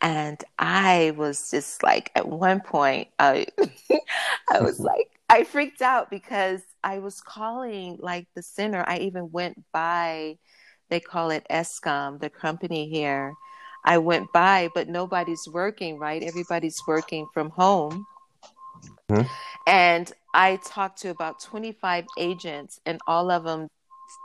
And 0.00 0.42
I 0.58 1.12
was 1.16 1.50
just 1.50 1.82
like, 1.82 2.10
at 2.16 2.28
one 2.28 2.60
point, 2.60 3.08
I, 3.18 3.46
I 4.52 4.60
was 4.60 4.82
like, 4.84 5.08
I 5.28 5.44
freaked 5.44 5.80
out 5.82 6.10
because 6.10 6.62
I 6.82 6.98
was 6.98 7.20
calling 7.20 7.98
like 8.00 8.26
the 8.34 8.42
center. 8.42 8.84
I 8.86 8.98
even 8.98 9.30
went 9.30 9.62
by, 9.72 10.38
they 10.92 11.00
call 11.00 11.30
it 11.30 11.46
Eskom, 11.50 12.20
the 12.20 12.28
company 12.28 12.86
here. 12.86 13.32
I 13.82 13.96
went 13.96 14.30
by, 14.30 14.68
but 14.74 14.88
nobody's 14.88 15.48
working, 15.48 15.98
right? 15.98 16.22
Everybody's 16.22 16.78
working 16.86 17.26
from 17.32 17.48
home. 17.48 18.04
Mhm. 19.08 19.26
And 19.66 20.12
I 20.34 20.56
talked 20.56 21.00
to 21.00 21.08
about 21.08 21.40
25 21.40 22.04
agents, 22.18 22.78
and 22.84 23.00
all 23.06 23.30
of 23.30 23.44
them, 23.44 23.68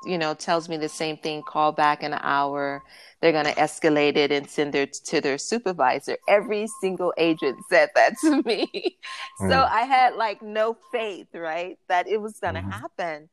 you 0.06 0.18
know, 0.18 0.34
tells 0.34 0.68
me 0.68 0.76
the 0.76 0.90
same 0.90 1.16
thing 1.16 1.42
call 1.42 1.72
back 1.72 2.04
in 2.04 2.12
an 2.12 2.20
hour. 2.22 2.84
They're 3.22 3.32
going 3.32 3.46
to 3.46 3.56
escalate 3.56 4.18
it 4.18 4.34
and 4.34 4.50
send 4.50 4.76
it 4.76 4.92
to 5.06 5.22
their 5.22 5.38
supervisor. 5.38 6.18
Every 6.28 6.68
single 6.82 7.14
agent 7.18 7.58
said 7.70 7.92
that 7.96 8.14
to 8.26 8.42
me. 8.44 8.98
so 9.38 9.46
Mm. 9.46 9.70
I 9.72 9.82
had 9.84 10.16
like 10.16 10.42
no 10.42 10.76
faith, 10.92 11.30
right, 11.34 11.80
that 11.88 12.10
it 12.10 12.20
was 12.22 12.42
going 12.42 12.56
to 12.56 12.62
Mhm. 12.62 12.72
happen. 12.72 13.30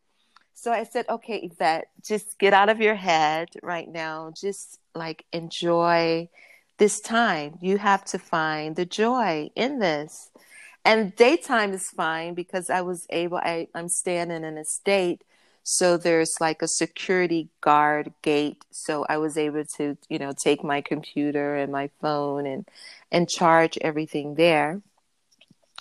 So 0.55 0.73
I 0.73 0.85
said, 0.85 1.07
okay, 1.11 1.39
Yvette, 1.39 1.89
just 2.03 2.39
get 2.39 2.55
out 2.55 2.71
of 2.71 2.81
your 2.81 2.97
head 2.97 3.51
right 3.63 3.89
now. 3.91 4.33
Just 4.41 4.81
like 4.95 5.27
enjoy 5.33 6.29
this 6.79 7.01
time. 7.01 7.59
You 7.63 7.79
have 7.79 8.05
to 8.07 8.19
find 8.19 8.77
the 8.77 8.87
joy 8.87 9.51
in 9.57 9.81
this. 9.81 10.31
and 10.85 11.15
daytime 11.17 11.73
is 11.75 11.91
fine 11.91 12.35
because 12.35 12.71
I 12.71 12.83
was 12.83 13.07
able. 13.11 13.39
I, 13.39 13.69
I'm 13.75 13.89
staying 13.89 14.31
in 14.31 14.45
an 14.45 14.59
estate, 14.59 15.23
so 15.65 15.97
there's 15.99 16.41
like 16.41 16.63
a 16.63 16.69
security 16.69 17.49
guard 17.61 18.13
gate. 18.23 18.65
So 18.71 19.07
I 19.09 19.19
was 19.19 19.39
able 19.39 19.65
to, 19.79 19.97
you 20.09 20.19
know, 20.19 20.33
take 20.33 20.65
my 20.65 20.81
computer 20.83 21.57
and 21.57 21.73
my 21.73 21.91
phone 22.01 22.47
and 22.47 22.69
and 23.13 23.29
charge 23.29 23.79
everything 23.83 24.35
there. 24.37 24.83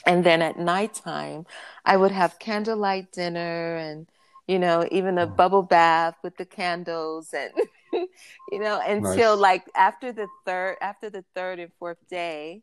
And 0.06 0.26
then 0.26 0.42
at 0.42 0.58
nighttime, 0.60 1.46
I 1.86 1.98
would 1.98 2.12
have 2.12 2.40
candlelight 2.40 3.12
dinner 3.12 3.76
and 3.78 4.08
you 4.48 4.60
know, 4.60 4.88
even 4.92 5.18
a 5.18 5.28
mm. 5.28 5.36
bubble 5.36 5.64
bath 5.64 6.16
with 6.24 6.38
the 6.38 6.46
candles 6.46 7.34
and 7.34 7.52
you 8.52 8.60
know, 8.60 8.82
until 8.86 9.36
nice. 9.36 9.42
like 9.42 9.64
after 9.76 10.12
the 10.12 10.28
third 10.46 10.78
after 10.82 11.10
the 11.10 11.24
third 11.36 11.60
and 11.60 11.72
fourth 11.80 11.98
day, 12.10 12.62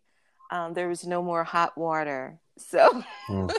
um, 0.51 0.75
there 0.75 0.89
was 0.89 1.07
no 1.07 1.23
more 1.23 1.45
hot 1.45 1.77
water. 1.79 2.39
So 2.59 3.03
mm. 3.29 3.55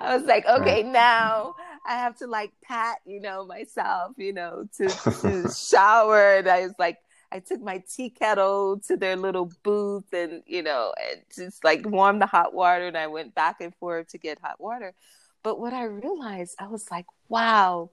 I 0.00 0.16
was 0.16 0.24
like, 0.24 0.46
okay, 0.46 0.82
now 0.82 1.54
I 1.86 1.94
have 1.94 2.16
to 2.18 2.26
like 2.26 2.52
pat, 2.64 2.98
you 3.06 3.20
know, 3.20 3.46
myself, 3.46 4.12
you 4.16 4.32
know, 4.32 4.68
to, 4.78 4.88
to 4.88 5.50
shower. 5.54 6.36
And 6.36 6.48
I 6.48 6.62
was 6.62 6.74
like, 6.78 6.98
I 7.30 7.40
took 7.40 7.60
my 7.60 7.82
tea 7.94 8.10
kettle 8.10 8.80
to 8.88 8.96
their 8.96 9.16
little 9.16 9.52
booth 9.62 10.12
and, 10.12 10.42
you 10.46 10.62
know, 10.62 10.94
and 10.98 11.20
just 11.34 11.62
like 11.62 11.86
warm 11.86 12.18
the 12.18 12.26
hot 12.26 12.54
water. 12.54 12.88
And 12.88 12.96
I 12.96 13.06
went 13.06 13.34
back 13.34 13.60
and 13.60 13.74
forth 13.76 14.08
to 14.08 14.18
get 14.18 14.38
hot 14.40 14.60
water. 14.60 14.94
But 15.42 15.58
what 15.60 15.72
I 15.72 15.84
realized, 15.84 16.56
I 16.58 16.66
was 16.68 16.90
like, 16.90 17.06
wow, 17.28 17.90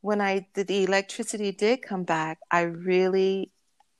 when 0.00 0.20
I 0.20 0.46
did 0.54 0.66
the 0.68 0.84
electricity 0.84 1.52
did 1.52 1.82
come 1.82 2.04
back, 2.04 2.38
I 2.50 2.62
really 2.62 3.52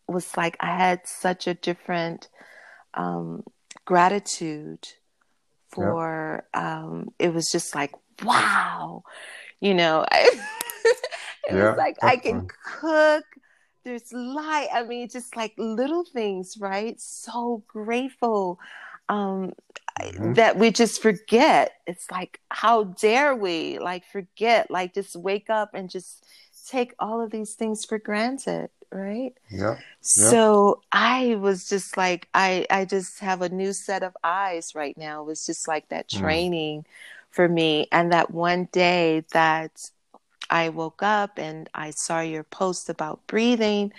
was 0.07 0.37
like, 0.37 0.57
I 0.61 0.77
had 0.77 1.07
such 1.07 1.47
a 1.47 1.55
different 1.55 2.29
um, 2.95 3.45
gratitude 3.85 4.89
for, 5.71 6.47
um, 6.55 7.11
it 7.19 7.33
was 7.33 7.51
just 7.51 7.75
like, 7.75 7.93
wow, 8.23 9.05
you 9.61 9.75
know, 9.75 10.05
I, 10.11 10.31
it 11.49 11.55
yeah, 11.55 11.71
was 11.71 11.77
like, 11.77 11.97
I 12.03 12.17
can 12.17 12.47
cook. 12.65 13.25
There's 13.85 14.13
light. 14.13 14.69
I 14.73 14.83
mean, 14.83 15.09
just 15.09 15.37
like 15.37 15.55
little 15.57 16.05
things, 16.05 16.57
right? 16.61 17.01
So 17.01 17.63
grateful 17.69 18.59
um, 19.09 19.53
mm-hmm. 20.01 20.35
that 20.35 20.59
we 20.59 20.71
just 20.71 21.03
forget. 21.03 21.73
It's 21.87 22.11
like, 22.11 22.41
how 22.51 22.85
dare 22.85 23.35
we 23.35 23.79
like 23.79 24.05
forget, 24.05 24.71
like 24.71 24.95
just 24.95 25.17
wake 25.17 25.51
up 25.51 25.75
and 25.75 25.91
just 25.91 26.25
take 26.69 26.95
all 26.99 27.21
of 27.21 27.31
these 27.31 27.55
things 27.55 27.85
for 27.85 27.99
granted, 27.99 28.71
right? 28.93 29.33
Yeah. 29.51 29.77
yeah. 29.77 29.79
So 30.01 30.83
I 30.93 31.37
was 31.37 31.69
just 31.69 31.97
like, 31.97 32.29
I, 32.35 32.67
I 32.71 32.85
just 32.85 33.21
have 33.21 33.43
a 33.43 33.49
new 33.49 33.73
set 33.73 34.03
of 34.03 34.17
eyes 34.23 34.75
right 34.75 34.97
now. 34.97 35.23
It 35.23 35.27
was 35.27 35.47
just 35.47 35.67
like 35.67 35.89
that 35.89 36.09
mm. 36.09 36.21
training 36.21 36.81
mm. 36.81 36.85
for 37.31 37.49
me. 37.49 37.89
And 37.91 38.13
that 38.13 38.31
one 38.31 38.69
day 38.73 39.25
that 39.33 39.91
I 40.51 40.69
woke 40.71 41.03
up 41.03 41.39
and 41.39 41.69
I 41.75 41.91
saw 41.91 42.21
your 42.21 42.45
post 42.45 42.89
about 42.89 43.27
breathing 43.27 43.93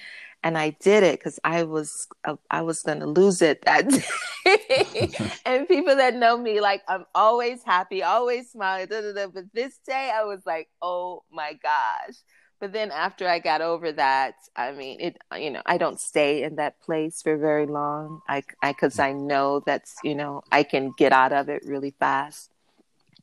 and 0.44 0.58
I 0.58 0.72
did 0.82 1.04
it 1.04 1.20
because 1.20 1.40
I 1.44 1.64
was 1.64 2.08
uh, 2.26 2.36
I 2.50 2.62
was 2.62 2.82
gonna 2.82 3.06
lose 3.06 3.42
it 3.42 3.62
that 3.64 3.90
day. 4.46 5.12
and 5.46 5.68
people 5.68 5.96
that 5.96 6.16
know 6.16 6.38
me, 6.38 6.62
like 6.62 6.82
I'm 6.88 7.06
always 7.14 7.64
happy, 7.64 8.04
always 8.04 8.52
smiling. 8.52 8.88
Da, 8.88 9.02
da, 9.02 9.14
da. 9.14 9.28
But 9.28 9.46
this 9.54 9.80
day, 9.86 10.12
I 10.14 10.24
was 10.24 10.46
like, 10.46 10.70
oh 10.82 11.24
my 11.32 11.54
gosh. 11.62 12.16
But 12.60 12.74
then 12.74 12.92
after 12.92 13.28
I 13.28 13.40
got 13.40 13.62
over 13.62 13.92
that, 13.94 14.36
I 14.56 14.72
mean, 14.72 15.00
it 15.00 15.18
you 15.38 15.52
know 15.52 15.62
I 15.66 15.78
don't 15.78 16.00
stay 16.00 16.44
in 16.44 16.56
that 16.56 16.80
place 16.82 17.22
for 17.22 17.38
very 17.38 17.66
long. 17.66 18.22
I 18.28 18.44
I 18.62 18.72
because 18.72 19.00
I 19.00 19.14
know 19.14 19.62
that's 19.66 19.96
you 20.04 20.16
know 20.16 20.44
I 20.52 20.64
can 20.64 20.94
get 20.98 21.12
out 21.12 21.32
of 21.34 21.50
it 21.50 21.64
really 21.66 21.96
fast. 22.00 22.50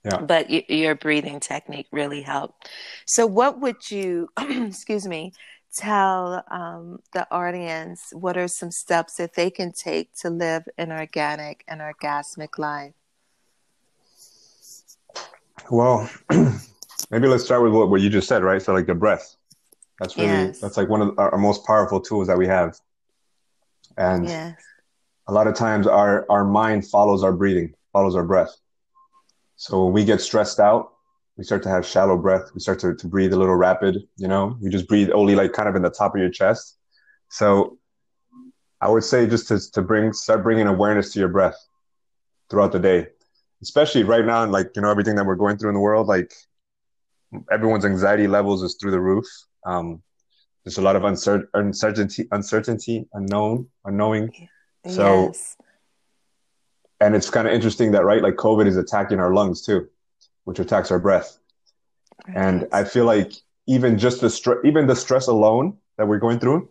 Yeah. 0.05 0.21
But 0.21 0.49
y- 0.49 0.65
your 0.69 0.95
breathing 0.95 1.41
technique 1.41 1.89
really 1.91 2.23
helped. 2.23 2.71
So, 3.07 3.27
what 3.27 3.61
would 3.61 3.91
you, 3.91 4.29
excuse 4.39 5.07
me, 5.07 5.33
tell 5.77 6.45
um, 6.51 7.01
the 7.13 7.27
audience 7.31 8.09
what 8.13 8.37
are 8.37 8.49
some 8.49 8.71
steps 8.71 9.17
that 9.17 9.35
they 9.35 9.51
can 9.51 9.73
take 9.73 10.15
to 10.21 10.31
live 10.31 10.65
an 10.79 10.91
organic 10.93 11.65
and 11.69 11.81
orgasmic 11.81 12.59
life? 12.59 12.95
Well, 15.71 16.09
maybe 17.11 17.29
let's 17.29 17.45
start 17.45 17.63
with 17.63 17.73
what, 17.73 17.91
what 17.91 18.01
you 18.01 18.11
just 18.11 18.29
said, 18.29 18.43
right? 18.43 18.63
So, 18.63 18.73
like 18.73 18.87
the 18.87 18.95
breath. 18.95 19.37
That's 19.99 20.17
really 20.17 20.29
yes. 20.29 20.61
that's 20.61 20.77
like 20.77 20.89
one 20.89 21.03
of 21.03 21.19
our, 21.19 21.39
most 21.39 21.65
powerful 21.67 22.01
tools 22.01 22.27
that 22.27 22.37
we 22.37 22.47
have, 22.47 22.79
and 23.97 24.27
yes. 24.27 24.61
a 25.27 25.33
lot 25.33 25.47
of 25.47 25.55
times 25.55 25.87
our 25.87 26.27
our 26.29 26.45
mind 26.45 26.87
follows 26.87 27.25
our 27.25 27.33
breathing, 27.33 27.75
follows 27.93 28.15
our 28.15 28.25
breath. 28.25 28.55
So 29.57 29.85
when 29.85 29.95
we 29.95 30.05
get 30.05 30.21
stressed 30.21 30.61
out, 30.61 30.93
we 31.37 31.45
start 31.45 31.63
to 31.65 31.69
have 31.69 31.87
shallow 31.87 32.17
breath. 32.17 32.51
We 32.55 32.61
start 32.61 32.79
to, 32.81 32.95
to 32.95 33.07
breathe 33.07 33.33
a 33.33 33.37
little 33.37 33.57
rapid, 33.57 33.99
you 34.17 34.29
know, 34.29 34.57
you 34.61 34.71
just 34.71 34.89
breathe 34.89 35.11
only 35.13 35.35
like 35.35 35.53
kind 35.53 35.69
of 35.69 35.77
in 35.77 35.83
the 35.83 35.91
top 35.91 36.15
of 36.15 36.21
your 36.21 36.31
chest. 36.31 36.79
So 37.29 37.79
I 38.81 38.89
would 38.89 39.05
say 39.05 39.27
just 39.27 39.49
to, 39.49 39.61
to 39.73 39.83
bring, 39.83 40.13
start 40.13 40.43
bringing 40.43 40.67
awareness 40.67 41.13
to 41.13 41.19
your 41.19 41.29
breath 41.29 41.57
throughout 42.49 42.73
the 42.73 42.79
day, 42.79 43.09
especially 43.63 44.03
right 44.03 44.25
now. 44.25 44.43
And 44.43 44.53
like, 44.53 44.71
you 44.77 44.83
know, 44.83 44.91
everything 44.91 45.17
that 45.17 45.27
we're 45.27 45.35
going 45.35 45.59
through 45.59 45.71
in 45.71 45.75
the 45.75 45.81
world, 45.81 46.07
like 46.07 46.33
everyone's 47.51 47.85
anxiety 47.85 48.29
levels 48.29 48.63
is 48.63 48.77
through 48.81 48.93
the 48.93 49.01
roof. 49.01 49.27
Um, 49.67 50.03
there's 50.65 50.79
a 50.79 50.83
lot 50.83 50.97
of 50.97 51.03
uncer- 51.03 51.47
uncertainty, 51.55 52.27
uncertainty, 52.33 53.07
unknown, 53.13 53.69
unknowing. 53.85 54.49
So, 54.89 55.27
yes. 55.27 55.57
and 57.01 57.15
it's 57.15 57.29
kind 57.29 57.47
of 57.47 57.53
interesting 57.53 57.93
that, 57.93 58.05
right? 58.05 58.23
Like 58.23 58.37
COVID 58.37 58.67
is 58.67 58.77
attacking 58.77 59.21
our 59.21 59.35
lungs 59.35 59.63
too 59.63 59.89
which 60.47 60.61
attacks 60.61 60.91
our 60.91 60.99
breath. 61.01 61.39
Right. 62.27 62.37
And 62.37 62.69
I 62.73 62.85
feel 62.85 63.05
like 63.05 63.33
even 63.67 63.99
just 63.99 64.21
the 64.21 64.31
stress, 64.31 64.59
even 64.65 64.87
the 64.87 64.97
stress 64.97 65.27
alone 65.27 65.77
that 65.99 66.07
we're 66.07 66.21
going 66.21 66.39
through 66.39 66.71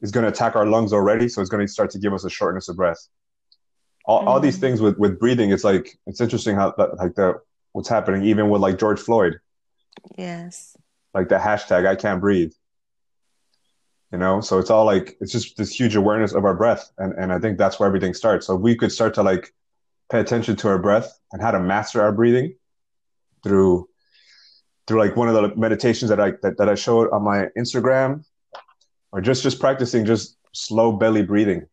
is 0.00 0.10
going 0.10 0.24
to 0.24 0.30
attack 0.30 0.56
our 0.56 0.66
lungs 0.66 0.92
already. 0.92 1.28
So 1.28 1.40
it's 1.40 1.48
going 1.48 1.64
to 1.64 1.72
start 1.72 1.90
to 1.92 1.98
give 2.00 2.12
us 2.12 2.24
a 2.24 2.30
shortness 2.30 2.68
of 2.68 2.76
breath. 2.76 2.98
All, 4.04 4.24
mm. 4.24 4.26
all 4.26 4.40
these 4.40 4.58
mm. 4.58 4.60
things 4.60 4.80
with, 4.80 4.98
with 4.98 5.20
breathing, 5.20 5.52
it's 5.52 5.62
like, 5.62 5.96
it's 6.06 6.20
interesting 6.20 6.56
how 6.56 6.74
that, 6.76 6.96
like 6.98 7.14
the, 7.14 7.40
what's 7.70 7.88
happening 7.88 8.24
even 8.24 8.50
with 8.50 8.60
like 8.60 8.76
George 8.76 8.98
Floyd. 8.98 9.38
Yes. 10.18 10.76
Like 11.14 11.28
the 11.28 11.36
hashtag, 11.36 11.86
I 11.86 11.94
can't 11.94 12.20
breathe. 12.20 12.52
You 14.10 14.18
know, 14.18 14.40
so 14.40 14.58
it's 14.58 14.68
all 14.70 14.84
like, 14.84 15.16
it's 15.20 15.30
just 15.30 15.56
this 15.56 15.72
huge 15.72 15.94
awareness 15.94 16.32
of 16.32 16.44
our 16.44 16.54
breath. 16.54 16.90
And, 16.98 17.14
and 17.14 17.32
I 17.32 17.38
think 17.38 17.56
that's 17.56 17.78
where 17.78 17.86
everything 17.86 18.14
starts. 18.14 18.48
So 18.48 18.56
we 18.56 18.74
could 18.74 18.90
start 18.90 19.14
to 19.14 19.22
like 19.22 19.54
pay 20.10 20.18
attention 20.18 20.56
to 20.56 20.68
our 20.68 20.78
breath 20.78 21.18
and 21.30 21.40
how 21.40 21.52
to 21.52 21.60
master 21.60 22.02
our 22.02 22.12
breathing 22.12 22.56
through 23.42 23.88
through 24.86 24.98
like 24.98 25.16
one 25.16 25.28
of 25.28 25.34
the 25.34 25.54
meditations 25.56 26.08
that 26.08 26.20
I 26.20 26.32
that, 26.42 26.56
that 26.58 26.68
I 26.68 26.74
showed 26.74 27.10
on 27.10 27.22
my 27.22 27.46
Instagram, 27.56 28.24
or 29.12 29.20
just 29.20 29.42
just 29.42 29.60
practicing 29.60 30.04
just 30.04 30.36
slow 30.52 30.92
belly 30.92 31.22
breathing, 31.22 31.66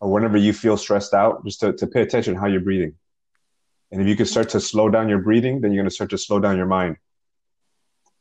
or 0.00 0.10
whenever 0.10 0.36
you 0.36 0.52
feel 0.52 0.76
stressed 0.76 1.14
out, 1.14 1.44
just 1.44 1.60
to, 1.60 1.72
to 1.72 1.86
pay 1.86 2.02
attention 2.02 2.34
how 2.34 2.46
you're 2.46 2.60
breathing. 2.60 2.94
And 3.92 4.00
if 4.00 4.06
you 4.06 4.16
can 4.16 4.26
start 4.26 4.48
to 4.50 4.60
slow 4.60 4.88
down 4.88 5.08
your 5.08 5.18
breathing, 5.18 5.60
then 5.60 5.72
you're 5.72 5.82
going 5.82 5.88
to 5.88 5.94
start 5.94 6.10
to 6.10 6.18
slow 6.18 6.38
down 6.38 6.56
your 6.56 6.66
mind, 6.66 6.96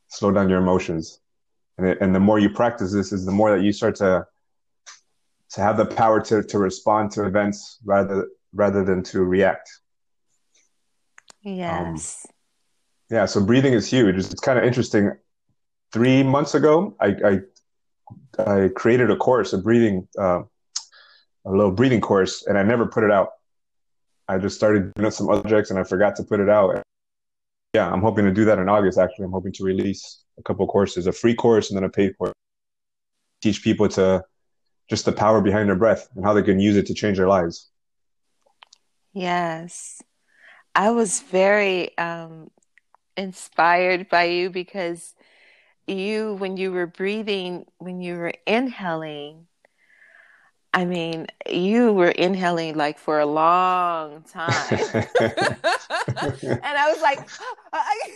slow 0.08 0.32
down 0.32 0.50
your 0.50 0.60
emotions, 0.60 1.20
and 1.78 1.88
it, 1.88 1.98
and 2.02 2.14
the 2.14 2.20
more 2.20 2.40
you 2.40 2.50
practice 2.50 2.92
this, 2.92 3.12
is 3.12 3.26
the 3.26 3.32
more 3.32 3.56
that 3.56 3.64
you 3.64 3.72
start 3.72 3.96
to 3.98 4.26
to 5.52 5.62
have 5.62 5.78
the 5.78 5.86
power 5.86 6.22
to 6.22 6.44
to 6.44 6.60
respond 6.60 7.12
to 7.12 7.26
events 7.26 7.80
rather 7.84 8.28
rather 8.54 8.84
than 8.84 9.04
to 9.04 9.24
react. 9.24 9.70
Yes. 11.42 12.26
Um, 12.28 12.36
yeah, 13.10 13.26
so 13.26 13.44
breathing 13.44 13.74
is 13.74 13.90
huge. 13.90 14.16
It's, 14.18 14.34
kind 14.40 14.60
of 14.60 14.66
interesting. 14.66 15.12
Three 15.92 16.22
months 16.22 16.54
ago, 16.54 16.96
I, 17.00 17.16
I, 17.26 18.52
I 18.52 18.70
created 18.70 19.10
a 19.10 19.16
course, 19.16 19.54
a 19.54 19.58
breathing, 19.58 20.08
uh, 20.20 20.44
a 21.46 21.52
little 21.52 21.72
breathing 21.72 22.02
course, 22.02 22.46
and 22.46 22.58
I 22.58 22.64
never 22.64 22.86
put 22.86 23.04
it 23.04 23.12
out. 23.12 23.30
I 24.28 24.38
just 24.38 24.56
started 24.56 24.94
doing 24.94 25.10
some 25.10 25.30
objects, 25.30 25.72
and 25.72 25.80
I 25.80 25.84
forgot 25.84 26.16
to 26.18 26.24
put 26.24 26.40
it 26.40 26.50
out. 26.50 26.84
Yeah, 27.74 27.92
I'm 27.92 28.02
hoping 28.02 28.26
to 28.26 28.32
do 28.32 28.46
that 28.46 28.60
in 28.60 28.70
August. 28.70 29.00
Actually, 29.00 29.26
I'm 29.26 29.32
hoping 29.32 29.54
to 29.54 29.64
release 29.64 30.24
a 30.38 30.44
couple 30.44 30.66
courses, 30.68 31.08
a 31.08 31.12
free 31.12 31.36
course 31.36 31.70
and 31.70 31.78
then 31.78 31.84
a 31.84 31.90
paid 31.90 32.18
course. 32.18 32.34
Teach 33.42 33.64
people 33.64 33.90
to 33.90 34.24
just 34.90 35.06
the 35.06 35.12
power 35.12 35.42
behind 35.42 35.70
their 35.70 35.76
breath 35.76 36.08
and 36.16 36.26
how 36.26 36.34
they 36.34 36.44
can 36.44 36.60
use 36.60 36.76
it 36.76 36.88
to 36.88 36.94
change 36.94 37.18
their 37.18 37.28
lives. 37.28 37.70
Yes. 39.14 40.02
I 40.76 40.92
was 40.92 41.22
very 41.22 41.98
um, 41.98 42.50
inspired 43.20 44.10
by 44.10 44.24
you 44.24 44.50
because 44.50 45.14
you, 45.86 46.36
when 46.36 46.58
you 46.58 46.72
were 46.72 46.88
breathing, 46.88 47.66
when 47.78 48.02
you 48.02 48.16
were 48.16 48.34
inhaling, 48.48 49.48
I 50.74 50.86
mean, 50.86 51.28
you 51.50 51.92
were 51.94 52.10
inhaling 52.10 52.76
like 52.76 53.00
for 53.00 53.20
a 53.20 53.26
long 53.26 54.24
time. 54.24 54.52
and 54.80 55.04
I 56.64 56.92
was 56.92 57.02
like, 57.02 57.28
I, 57.74 58.12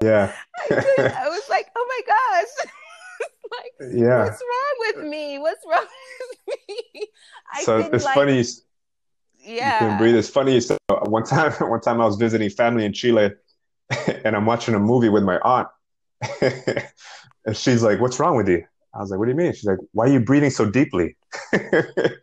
yeah. 0.00 0.32
I, 0.70 1.22
I, 1.24 1.28
was 1.28 1.42
like, 1.50 1.66
oh 1.74 1.86
my 1.88 2.00
gosh. 2.06 2.68
like, 3.58 3.94
yeah. 3.94 4.24
what's 4.24 4.40
wrong 4.40 4.94
with 4.94 5.10
me? 5.10 5.38
What's 5.38 5.64
wrong 5.66 5.86
with 6.38 6.56
me? 6.68 7.06
I 7.52 7.64
so 7.64 7.78
it's 7.78 8.04
like, 8.04 8.14
funny. 8.14 8.44
Yeah. 9.44 9.72
You 9.72 9.78
couldn't 9.78 9.98
breathe. 9.98 10.14
It's 10.16 10.28
funny. 10.28 10.60
So 10.60 10.76
one 10.88 11.24
time, 11.24 11.52
one 11.68 11.80
time 11.80 12.00
I 12.00 12.06
was 12.06 12.16
visiting 12.16 12.50
family 12.50 12.84
in 12.84 12.92
Chile, 12.92 13.30
and 14.24 14.36
I'm 14.36 14.46
watching 14.46 14.74
a 14.74 14.78
movie 14.78 15.08
with 15.08 15.22
my 15.22 15.38
aunt, 15.38 15.68
and 16.40 17.56
she's 17.56 17.82
like, 17.82 18.00
"What's 18.00 18.18
wrong 18.18 18.36
with 18.36 18.48
you?" 18.48 18.64
I 18.94 19.00
was 19.00 19.10
like, 19.10 19.18
"What 19.18 19.26
do 19.26 19.30
you 19.30 19.36
mean?" 19.36 19.52
She's 19.52 19.64
like, 19.64 19.78
"Why 19.92 20.06
are 20.06 20.12
you 20.12 20.20
breathing 20.20 20.50
so 20.50 20.70
deeply?" 20.70 21.16
I 21.52 22.18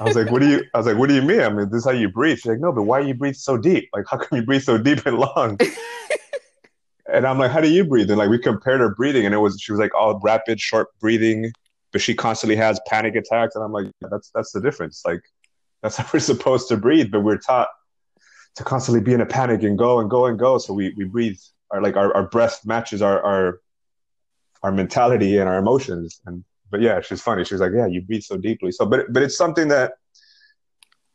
was 0.00 0.16
like, 0.16 0.30
"What 0.30 0.40
do 0.40 0.48
you?" 0.48 0.64
I 0.74 0.78
was 0.78 0.86
like, 0.86 0.96
"What 0.96 1.08
do 1.08 1.14
you 1.14 1.22
mean? 1.22 1.40
I 1.40 1.48
mean, 1.48 1.68
this 1.70 1.78
is 1.80 1.84
how 1.84 1.90
you 1.90 2.08
breathe." 2.08 2.38
She's 2.38 2.46
like, 2.46 2.60
"No, 2.60 2.72
but 2.72 2.82
why 2.84 3.00
are 3.00 3.02
you 3.02 3.14
breathe 3.14 3.34
so 3.34 3.56
deep? 3.56 3.88
Like, 3.94 4.04
how 4.08 4.18
come 4.18 4.38
you 4.38 4.44
breathe 4.44 4.62
so 4.62 4.78
deep 4.78 5.04
and 5.06 5.18
long?" 5.18 5.58
and 7.12 7.26
I'm 7.26 7.38
like, 7.38 7.50
"How 7.50 7.60
do 7.60 7.68
you 7.68 7.84
breathe?" 7.84 8.10
And 8.10 8.18
like, 8.18 8.30
we 8.30 8.38
compared 8.38 8.80
her 8.80 8.94
breathing, 8.94 9.26
and 9.26 9.34
it 9.34 9.38
was 9.38 9.60
she 9.60 9.72
was 9.72 9.80
like 9.80 9.94
all 9.94 10.20
rapid, 10.22 10.60
short 10.60 10.88
breathing, 11.00 11.52
but 11.92 12.00
she 12.00 12.14
constantly 12.14 12.56
has 12.56 12.80
panic 12.86 13.14
attacks, 13.16 13.54
and 13.54 13.64
I'm 13.64 13.72
like, 13.72 13.86
"That's 14.10 14.30
that's 14.34 14.52
the 14.52 14.60
difference. 14.60 15.02
Like, 15.04 15.22
that's 15.82 15.96
how 15.98 16.08
we're 16.12 16.20
supposed 16.20 16.68
to 16.68 16.76
breathe, 16.76 17.10
but 17.10 17.20
we're 17.20 17.38
taught 17.38 17.68
to 18.56 18.64
constantly 18.64 19.02
be 19.02 19.14
in 19.14 19.20
a 19.20 19.26
panic 19.26 19.62
and 19.62 19.78
go 19.78 19.98
and 20.00 20.10
go 20.10 20.26
and 20.26 20.38
go. 20.38 20.58
So 20.58 20.74
we 20.74 20.94
we 20.96 21.04
breathe, 21.04 21.38
our 21.70 21.82
like 21.82 21.96
our, 21.96 22.14
our 22.14 22.28
breath 22.28 22.60
matches 22.64 23.02
our 23.02 23.22
our 23.22 23.60
our 24.62 24.72
mentality 24.72 25.38
and 25.38 25.48
our 25.48 25.58
emotions. 25.58 26.20
And 26.26 26.44
but 26.70 26.80
yeah, 26.80 27.00
she's 27.00 27.20
funny. 27.20 27.44
She's 27.44 27.60
like, 27.60 27.72
yeah, 27.74 27.86
you 27.86 28.02
breathe 28.02 28.22
so 28.22 28.36
deeply. 28.36 28.72
So 28.72 28.86
but 28.86 29.12
but 29.12 29.22
it's 29.22 29.36
something 29.36 29.68
that 29.68 29.92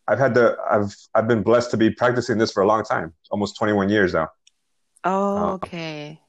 I've 0.08 0.20
had 0.20 0.34
to 0.36 0.58
I've 0.70 0.96
I've 1.14 1.28
been 1.28 1.44
blessed 1.44 1.72
to 1.72 1.78
be 1.78 1.90
practicing 1.90 2.38
this 2.38 2.52
for 2.52 2.64
a 2.64 2.68
long 2.68 2.84
time, 2.84 3.14
almost 3.32 3.58
21 3.58 3.90
years 3.90 4.14
now. 4.14 4.30
Oh, 5.04 5.52
okay. 5.54 6.20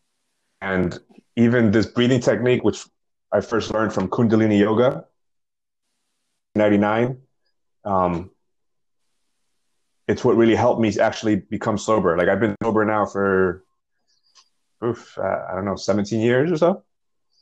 Um, 0.61 0.70
and 0.70 0.98
even 1.37 1.70
this 1.70 1.87
breathing 1.87 2.20
technique, 2.20 2.64
which 2.64 2.85
I 3.33 3.40
first 3.40 3.72
learned 3.72 3.92
from 3.92 4.09
Kundalini 4.09 4.59
Yoga, 4.59 5.05
99. 6.55 7.18
Um, 7.88 8.31
it's 10.07 10.24
what 10.24 10.37
really 10.37 10.55
helped 10.55 10.81
me 10.81 10.98
actually 10.98 11.37
become 11.37 11.79
sober. 11.79 12.16
Like 12.16 12.29
I've 12.29 12.40
been 12.40 12.57
sober 12.62 12.85
now 12.85 13.07
for, 13.07 13.64
oof, 14.85 15.16
uh, 15.18 15.46
I 15.51 15.55
don't 15.55 15.64
know, 15.64 15.77
17 15.77 16.20
years 16.20 16.51
or 16.51 16.57
so. 16.57 16.85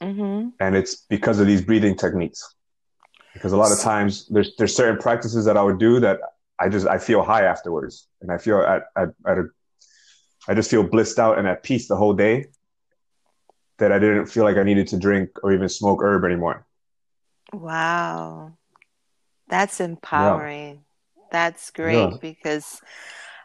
Mm-hmm. 0.02 0.48
And 0.60 0.76
it's 0.76 0.96
because 1.08 1.40
of 1.40 1.46
these 1.46 1.62
breathing 1.62 1.96
techniques. 1.96 2.54
Because 3.32 3.52
a 3.52 3.56
lot 3.56 3.70
of 3.70 3.80
times 3.80 4.26
there's 4.28 4.56
there's 4.56 4.74
certain 4.74 4.98
practices 4.98 5.44
that 5.44 5.56
I 5.56 5.62
would 5.62 5.78
do 5.78 6.00
that 6.00 6.20
I 6.58 6.68
just 6.68 6.86
I 6.86 6.98
feel 6.98 7.22
high 7.22 7.42
afterwards, 7.44 8.08
and 8.22 8.32
I 8.32 8.38
feel 8.38 8.60
at 8.60 8.84
at, 8.96 9.10
at 9.26 9.38
a, 9.38 9.44
I 10.48 10.54
just 10.54 10.70
feel 10.70 10.82
blissed 10.82 11.18
out 11.18 11.38
and 11.38 11.46
at 11.46 11.62
peace 11.62 11.86
the 11.86 11.96
whole 11.96 12.14
day. 12.14 12.46
That 13.78 13.92
I 13.92 13.98
didn't 13.98 14.26
feel 14.26 14.44
like 14.44 14.56
I 14.56 14.62
needed 14.62 14.88
to 14.88 14.98
drink 14.98 15.28
or 15.42 15.52
even 15.52 15.68
smoke 15.68 16.00
herb 16.02 16.24
anymore. 16.24 16.66
Wow. 17.52 18.56
That's 19.48 19.80
empowering. 19.80 20.74
Yeah. 20.74 21.22
That's 21.30 21.70
great 21.70 22.10
yeah. 22.10 22.18
because 22.20 22.80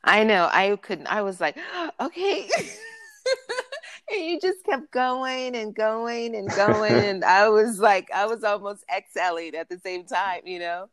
I 0.04 0.24
know 0.24 0.50
I 0.52 0.76
couldn't, 0.82 1.08
I 1.08 1.22
was 1.22 1.40
like, 1.40 1.58
okay. 2.00 2.50
and 4.12 4.26
you 4.26 4.40
just 4.40 4.64
kept 4.66 4.92
going 4.92 5.56
and 5.56 5.76
going 5.76 6.36
and 6.36 6.50
going. 6.50 6.94
and 6.94 7.24
I 7.24 7.50
was 7.50 7.80
like, 7.80 8.10
I 8.14 8.26
was 8.26 8.44
almost 8.44 8.84
exhaling 8.96 9.56
at 9.56 9.70
the 9.70 9.80
same 9.80 10.06
time, 10.06 10.42
you 10.46 10.60
know? 10.60 10.90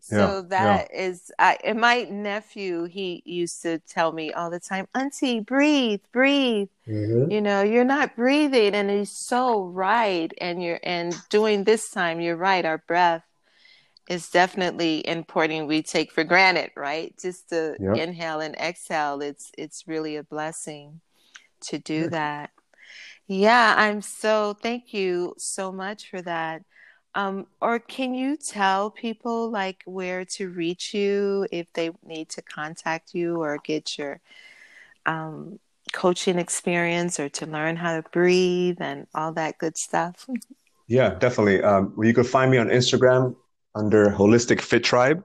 So 0.00 0.36
yeah, 0.36 0.42
that 0.50 0.94
is, 0.94 1.32
I, 1.38 1.58
and 1.64 1.80
my 1.80 2.04
nephew, 2.04 2.84
he 2.84 3.22
used 3.24 3.62
to 3.62 3.80
tell 3.80 4.12
me 4.12 4.32
all 4.32 4.50
the 4.50 4.60
time, 4.60 4.86
Auntie, 4.94 5.40
breathe, 5.40 6.00
breathe. 6.12 6.68
Mm-hmm. 6.86 7.30
You 7.32 7.40
know, 7.40 7.62
you're 7.62 7.84
not 7.84 8.14
breathing, 8.14 8.76
and 8.76 8.88
he's 8.88 9.10
so 9.10 9.64
right. 9.64 10.32
And 10.38 10.62
you're, 10.62 10.78
and 10.84 11.12
doing 11.28 11.64
this 11.64 11.90
time, 11.90 12.20
you're 12.20 12.36
right. 12.36 12.64
Our 12.64 12.78
breath 12.78 13.24
is 14.08 14.30
definitely 14.30 15.06
important. 15.06 15.68
We 15.68 15.82
take 15.82 16.12
for 16.12 16.24
granted, 16.24 16.70
right? 16.76 17.14
Just 17.20 17.48
to 17.50 17.76
yep. 17.80 17.96
inhale 17.96 18.40
and 18.40 18.54
exhale. 18.56 19.20
It's, 19.20 19.50
it's 19.58 19.86
really 19.86 20.16
a 20.16 20.22
blessing 20.22 21.00
to 21.62 21.78
do 21.78 22.08
that. 22.10 22.50
Yeah, 23.26 23.74
I'm 23.76 24.02
so 24.02 24.56
thank 24.62 24.94
you 24.94 25.34
so 25.36 25.72
much 25.72 26.10
for 26.10 26.22
that. 26.22 26.62
Um, 27.14 27.46
or 27.62 27.78
can 27.78 28.14
you 28.14 28.36
tell 28.36 28.90
people 28.90 29.50
like 29.50 29.82
where 29.86 30.24
to 30.36 30.50
reach 30.50 30.92
you 30.92 31.46
if 31.50 31.72
they 31.72 31.90
need 32.04 32.28
to 32.30 32.42
contact 32.42 33.14
you 33.14 33.42
or 33.42 33.56
get 33.56 33.96
your 33.98 34.20
um, 35.06 35.58
coaching 35.92 36.38
experience 36.38 37.18
or 37.18 37.28
to 37.30 37.46
learn 37.46 37.76
how 37.76 37.96
to 37.96 38.08
breathe 38.10 38.76
and 38.80 39.06
all 39.14 39.32
that 39.32 39.58
good 39.58 39.76
stuff? 39.76 40.28
Yeah, 40.88 41.16
definitely. 41.16 41.64
Um, 41.64 41.92
well, 41.96 42.06
you 42.06 42.14
can 42.14 42.22
find 42.22 42.48
me 42.48 42.58
on 42.58 42.68
Instagram 42.68 43.34
under 43.76 44.10
Holistic 44.10 44.60
Fit 44.60 44.82
Tribe. 44.82 45.22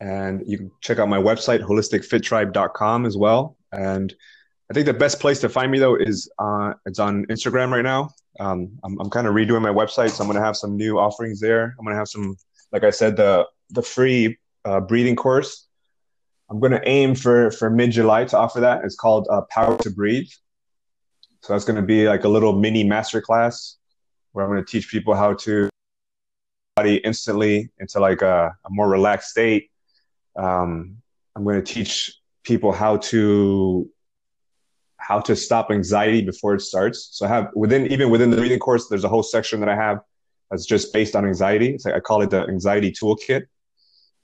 And 0.00 0.42
you 0.46 0.58
can 0.58 0.70
check 0.82 0.98
out 0.98 1.08
my 1.08 1.18
website, 1.18 1.60
holisticfittribe.com 1.60 3.06
as 3.06 3.16
well. 3.16 3.56
And 3.72 4.12
I 4.70 4.74
think 4.74 4.86
the 4.86 4.94
best 4.94 5.20
place 5.20 5.40
to 5.40 5.48
find 5.48 5.70
me 5.70 5.78
though 5.78 5.94
is 5.94 6.30
uh, 6.38 6.74
it's 6.84 6.98
on 6.98 7.26
Instagram 7.26 7.70
right 7.70 7.84
now. 7.84 8.10
Um, 8.40 8.78
I'm, 8.82 9.00
I'm 9.00 9.10
kind 9.10 9.26
of 9.26 9.34
redoing 9.34 9.62
my 9.62 9.70
website, 9.70 10.10
so 10.10 10.24
I'm 10.24 10.28
going 10.28 10.40
to 10.40 10.44
have 10.44 10.56
some 10.56 10.76
new 10.76 10.98
offerings 10.98 11.38
there. 11.40 11.74
I'm 11.78 11.84
going 11.84 11.94
to 11.94 11.98
have 11.98 12.08
some, 12.08 12.36
like 12.72 12.82
I 12.82 12.90
said, 12.90 13.16
the 13.16 13.46
the 13.70 13.82
free 13.82 14.36
uh, 14.64 14.80
breathing 14.80 15.14
course. 15.14 15.68
I'm 16.50 16.58
going 16.58 16.72
to 16.72 16.88
aim 16.88 17.14
for 17.14 17.52
for 17.52 17.70
mid 17.70 17.92
July 17.92 18.24
to 18.24 18.36
offer 18.36 18.60
that. 18.60 18.84
It's 18.84 18.96
called 18.96 19.28
uh, 19.30 19.42
Power 19.50 19.78
to 19.78 19.90
Breathe. 19.90 20.28
So 21.42 21.52
that's 21.52 21.64
going 21.64 21.76
to 21.76 21.82
be 21.82 22.08
like 22.08 22.24
a 22.24 22.28
little 22.28 22.58
mini 22.58 22.84
masterclass 22.84 23.74
where 24.32 24.44
I'm 24.44 24.50
going 24.50 24.64
to 24.64 24.70
teach 24.70 24.90
people 24.90 25.14
how 25.14 25.34
to 25.34 25.68
body 26.76 26.96
instantly 26.96 27.70
into 27.78 28.00
like 28.00 28.22
a, 28.22 28.56
a 28.64 28.70
more 28.70 28.88
relaxed 28.88 29.30
state. 29.30 29.70
Um, 30.36 30.96
I'm 31.36 31.44
going 31.44 31.62
to 31.62 31.74
teach 31.74 32.12
people 32.42 32.72
how 32.72 32.96
to 32.98 33.88
how 34.96 35.20
to 35.20 35.36
stop 35.36 35.70
anxiety 35.70 36.22
before 36.22 36.54
it 36.54 36.60
starts. 36.60 37.10
So 37.12 37.26
I 37.26 37.28
have 37.28 37.50
within 37.54 37.86
even 37.88 38.10
within 38.10 38.30
the 38.30 38.40
reading 38.40 38.58
course, 38.58 38.88
there's 38.88 39.04
a 39.04 39.08
whole 39.08 39.22
section 39.22 39.60
that 39.60 39.68
I 39.68 39.76
have 39.76 40.00
that's 40.50 40.66
just 40.66 40.92
based 40.92 41.14
on 41.14 41.24
anxiety. 41.24 41.74
It's 41.74 41.84
like 41.84 41.94
I 41.94 42.00
call 42.00 42.22
it 42.22 42.30
the 42.30 42.42
anxiety 42.48 42.90
toolkit, 42.90 43.46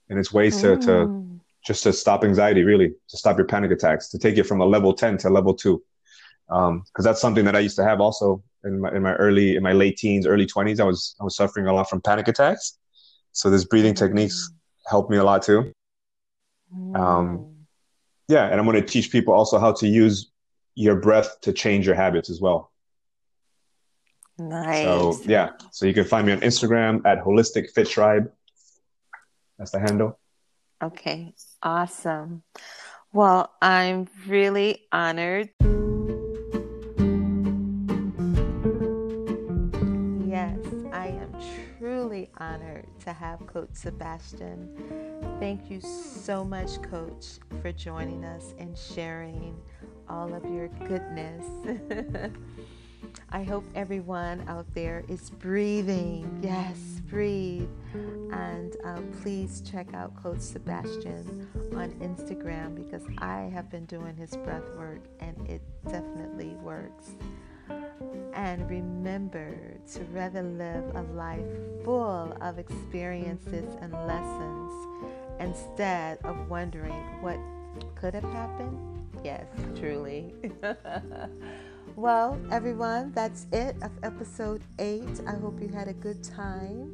and 0.09 0.19
it's 0.19 0.33
ways 0.33 0.59
to, 0.61 0.77
to 0.77 0.91
mm. 0.91 1.39
just 1.65 1.83
to 1.83 1.93
stop 1.93 2.23
anxiety, 2.23 2.63
really, 2.63 2.89
to 3.09 3.17
stop 3.17 3.37
your 3.37 3.47
panic 3.47 3.71
attacks, 3.71 4.09
to 4.09 4.19
take 4.19 4.37
it 4.37 4.43
from 4.43 4.59
a 4.59 4.65
level 4.65 4.93
ten 4.93 5.17
to 5.19 5.29
level 5.29 5.53
two. 5.53 5.81
Because 6.47 6.69
um, 6.69 7.03
that's 7.03 7.21
something 7.21 7.45
that 7.45 7.55
I 7.55 7.59
used 7.59 7.77
to 7.77 7.85
have 7.85 8.01
also 8.01 8.43
in 8.63 8.79
my 8.79 8.91
in 8.95 9.01
my 9.01 9.13
early 9.15 9.55
in 9.55 9.63
my 9.63 9.73
late 9.73 9.97
teens, 9.97 10.25
early 10.25 10.45
twenties. 10.45 10.79
I 10.79 10.83
was 10.83 11.15
I 11.19 11.23
was 11.23 11.35
suffering 11.35 11.67
a 11.67 11.73
lot 11.73 11.89
from 11.89 12.01
panic 12.01 12.27
attacks. 12.27 12.77
So 13.31 13.49
this 13.49 13.65
breathing 13.65 13.93
techniques 13.93 14.49
mm. 14.51 14.89
helped 14.89 15.09
me 15.09 15.17
a 15.17 15.23
lot 15.23 15.43
too. 15.43 15.71
Um, 16.95 17.65
yeah, 18.27 18.45
and 18.45 18.59
I'm 18.59 18.65
going 18.65 18.81
to 18.81 18.87
teach 18.87 19.11
people 19.11 19.33
also 19.33 19.59
how 19.59 19.73
to 19.73 19.87
use 19.87 20.31
your 20.75 20.95
breath 20.95 21.41
to 21.41 21.51
change 21.51 21.85
your 21.85 21.95
habits 21.95 22.29
as 22.29 22.39
well. 22.39 22.71
Nice. 24.37 24.85
So 24.85 25.19
yeah, 25.25 25.51
so 25.71 25.85
you 25.85 25.93
can 25.93 26.05
find 26.05 26.25
me 26.25 26.33
on 26.33 26.39
Instagram 26.39 27.05
at 27.05 27.23
Holistic 27.23 27.71
Fit 27.71 27.89
Tribe. 27.89 28.31
That's 29.57 29.71
the 29.71 29.79
handle. 29.79 30.17
Okay, 30.81 31.33
awesome. 31.61 32.43
Well, 33.13 33.51
I'm 33.61 34.07
really 34.25 34.83
honored. 34.91 35.49
Honored 42.41 42.87
to 42.99 43.13
have 43.13 43.45
Coach 43.45 43.69
Sebastian. 43.73 44.67
Thank 45.39 45.69
you 45.69 45.79
so 45.79 46.43
much, 46.43 46.81
Coach, 46.81 47.37
for 47.61 47.71
joining 47.71 48.25
us 48.25 48.55
and 48.57 48.75
sharing 48.75 49.55
all 50.09 50.33
of 50.33 50.43
your 50.45 50.67
goodness. 50.87 51.45
I 53.29 53.43
hope 53.43 53.63
everyone 53.75 54.43
out 54.47 54.65
there 54.73 55.03
is 55.07 55.29
breathing. 55.29 56.39
Yes, 56.41 56.77
breathe. 57.07 57.69
And 58.31 58.75
uh, 58.85 59.01
please 59.21 59.61
check 59.61 59.93
out 59.93 60.15
Coach 60.21 60.39
Sebastian 60.39 61.47
on 61.75 61.91
Instagram 61.99 62.75
because 62.75 63.03
I 63.19 63.51
have 63.53 63.69
been 63.69 63.85
doing 63.85 64.15
his 64.15 64.31
breath 64.37 64.69
work 64.77 65.01
and 65.19 65.37
it 65.47 65.61
definitely 65.85 66.55
works. 66.63 67.11
And 68.33 68.69
remember 68.69 69.55
to 69.93 70.03
rather 70.11 70.43
live 70.43 70.95
a 70.95 71.01
life 71.13 71.45
full 71.83 72.35
of 72.41 72.59
experiences 72.59 73.75
and 73.81 73.93
lessons 74.07 74.71
instead 75.39 76.19
of 76.23 76.49
wondering 76.49 76.93
what 77.21 77.37
could 77.95 78.13
have 78.13 78.23
happened 78.23 78.91
Yes, 79.23 79.45
truly. 79.77 80.33
well, 81.95 82.39
everyone, 82.51 83.11
that's 83.13 83.45
it 83.51 83.75
of 83.83 83.91
episode 84.01 84.63
eight. 84.79 85.21
I 85.27 85.33
hope 85.33 85.61
you 85.61 85.67
had 85.67 85.87
a 85.87 85.93
good 85.93 86.23
time. 86.23 86.91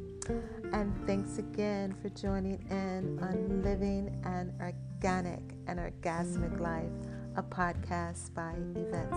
And 0.72 0.94
thanks 1.06 1.38
again 1.38 1.94
for 2.02 2.10
joining 2.10 2.62
in 2.70 3.18
on 3.22 3.62
Living 3.62 4.20
an 4.24 4.52
Organic 4.60 5.40
and 5.66 5.78
Orgasmic 5.78 6.60
Life, 6.60 6.92
a 7.38 7.42
podcast 7.42 8.34
by 8.34 8.52
Yvette 8.74 9.14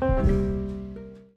Summers. 0.00 0.73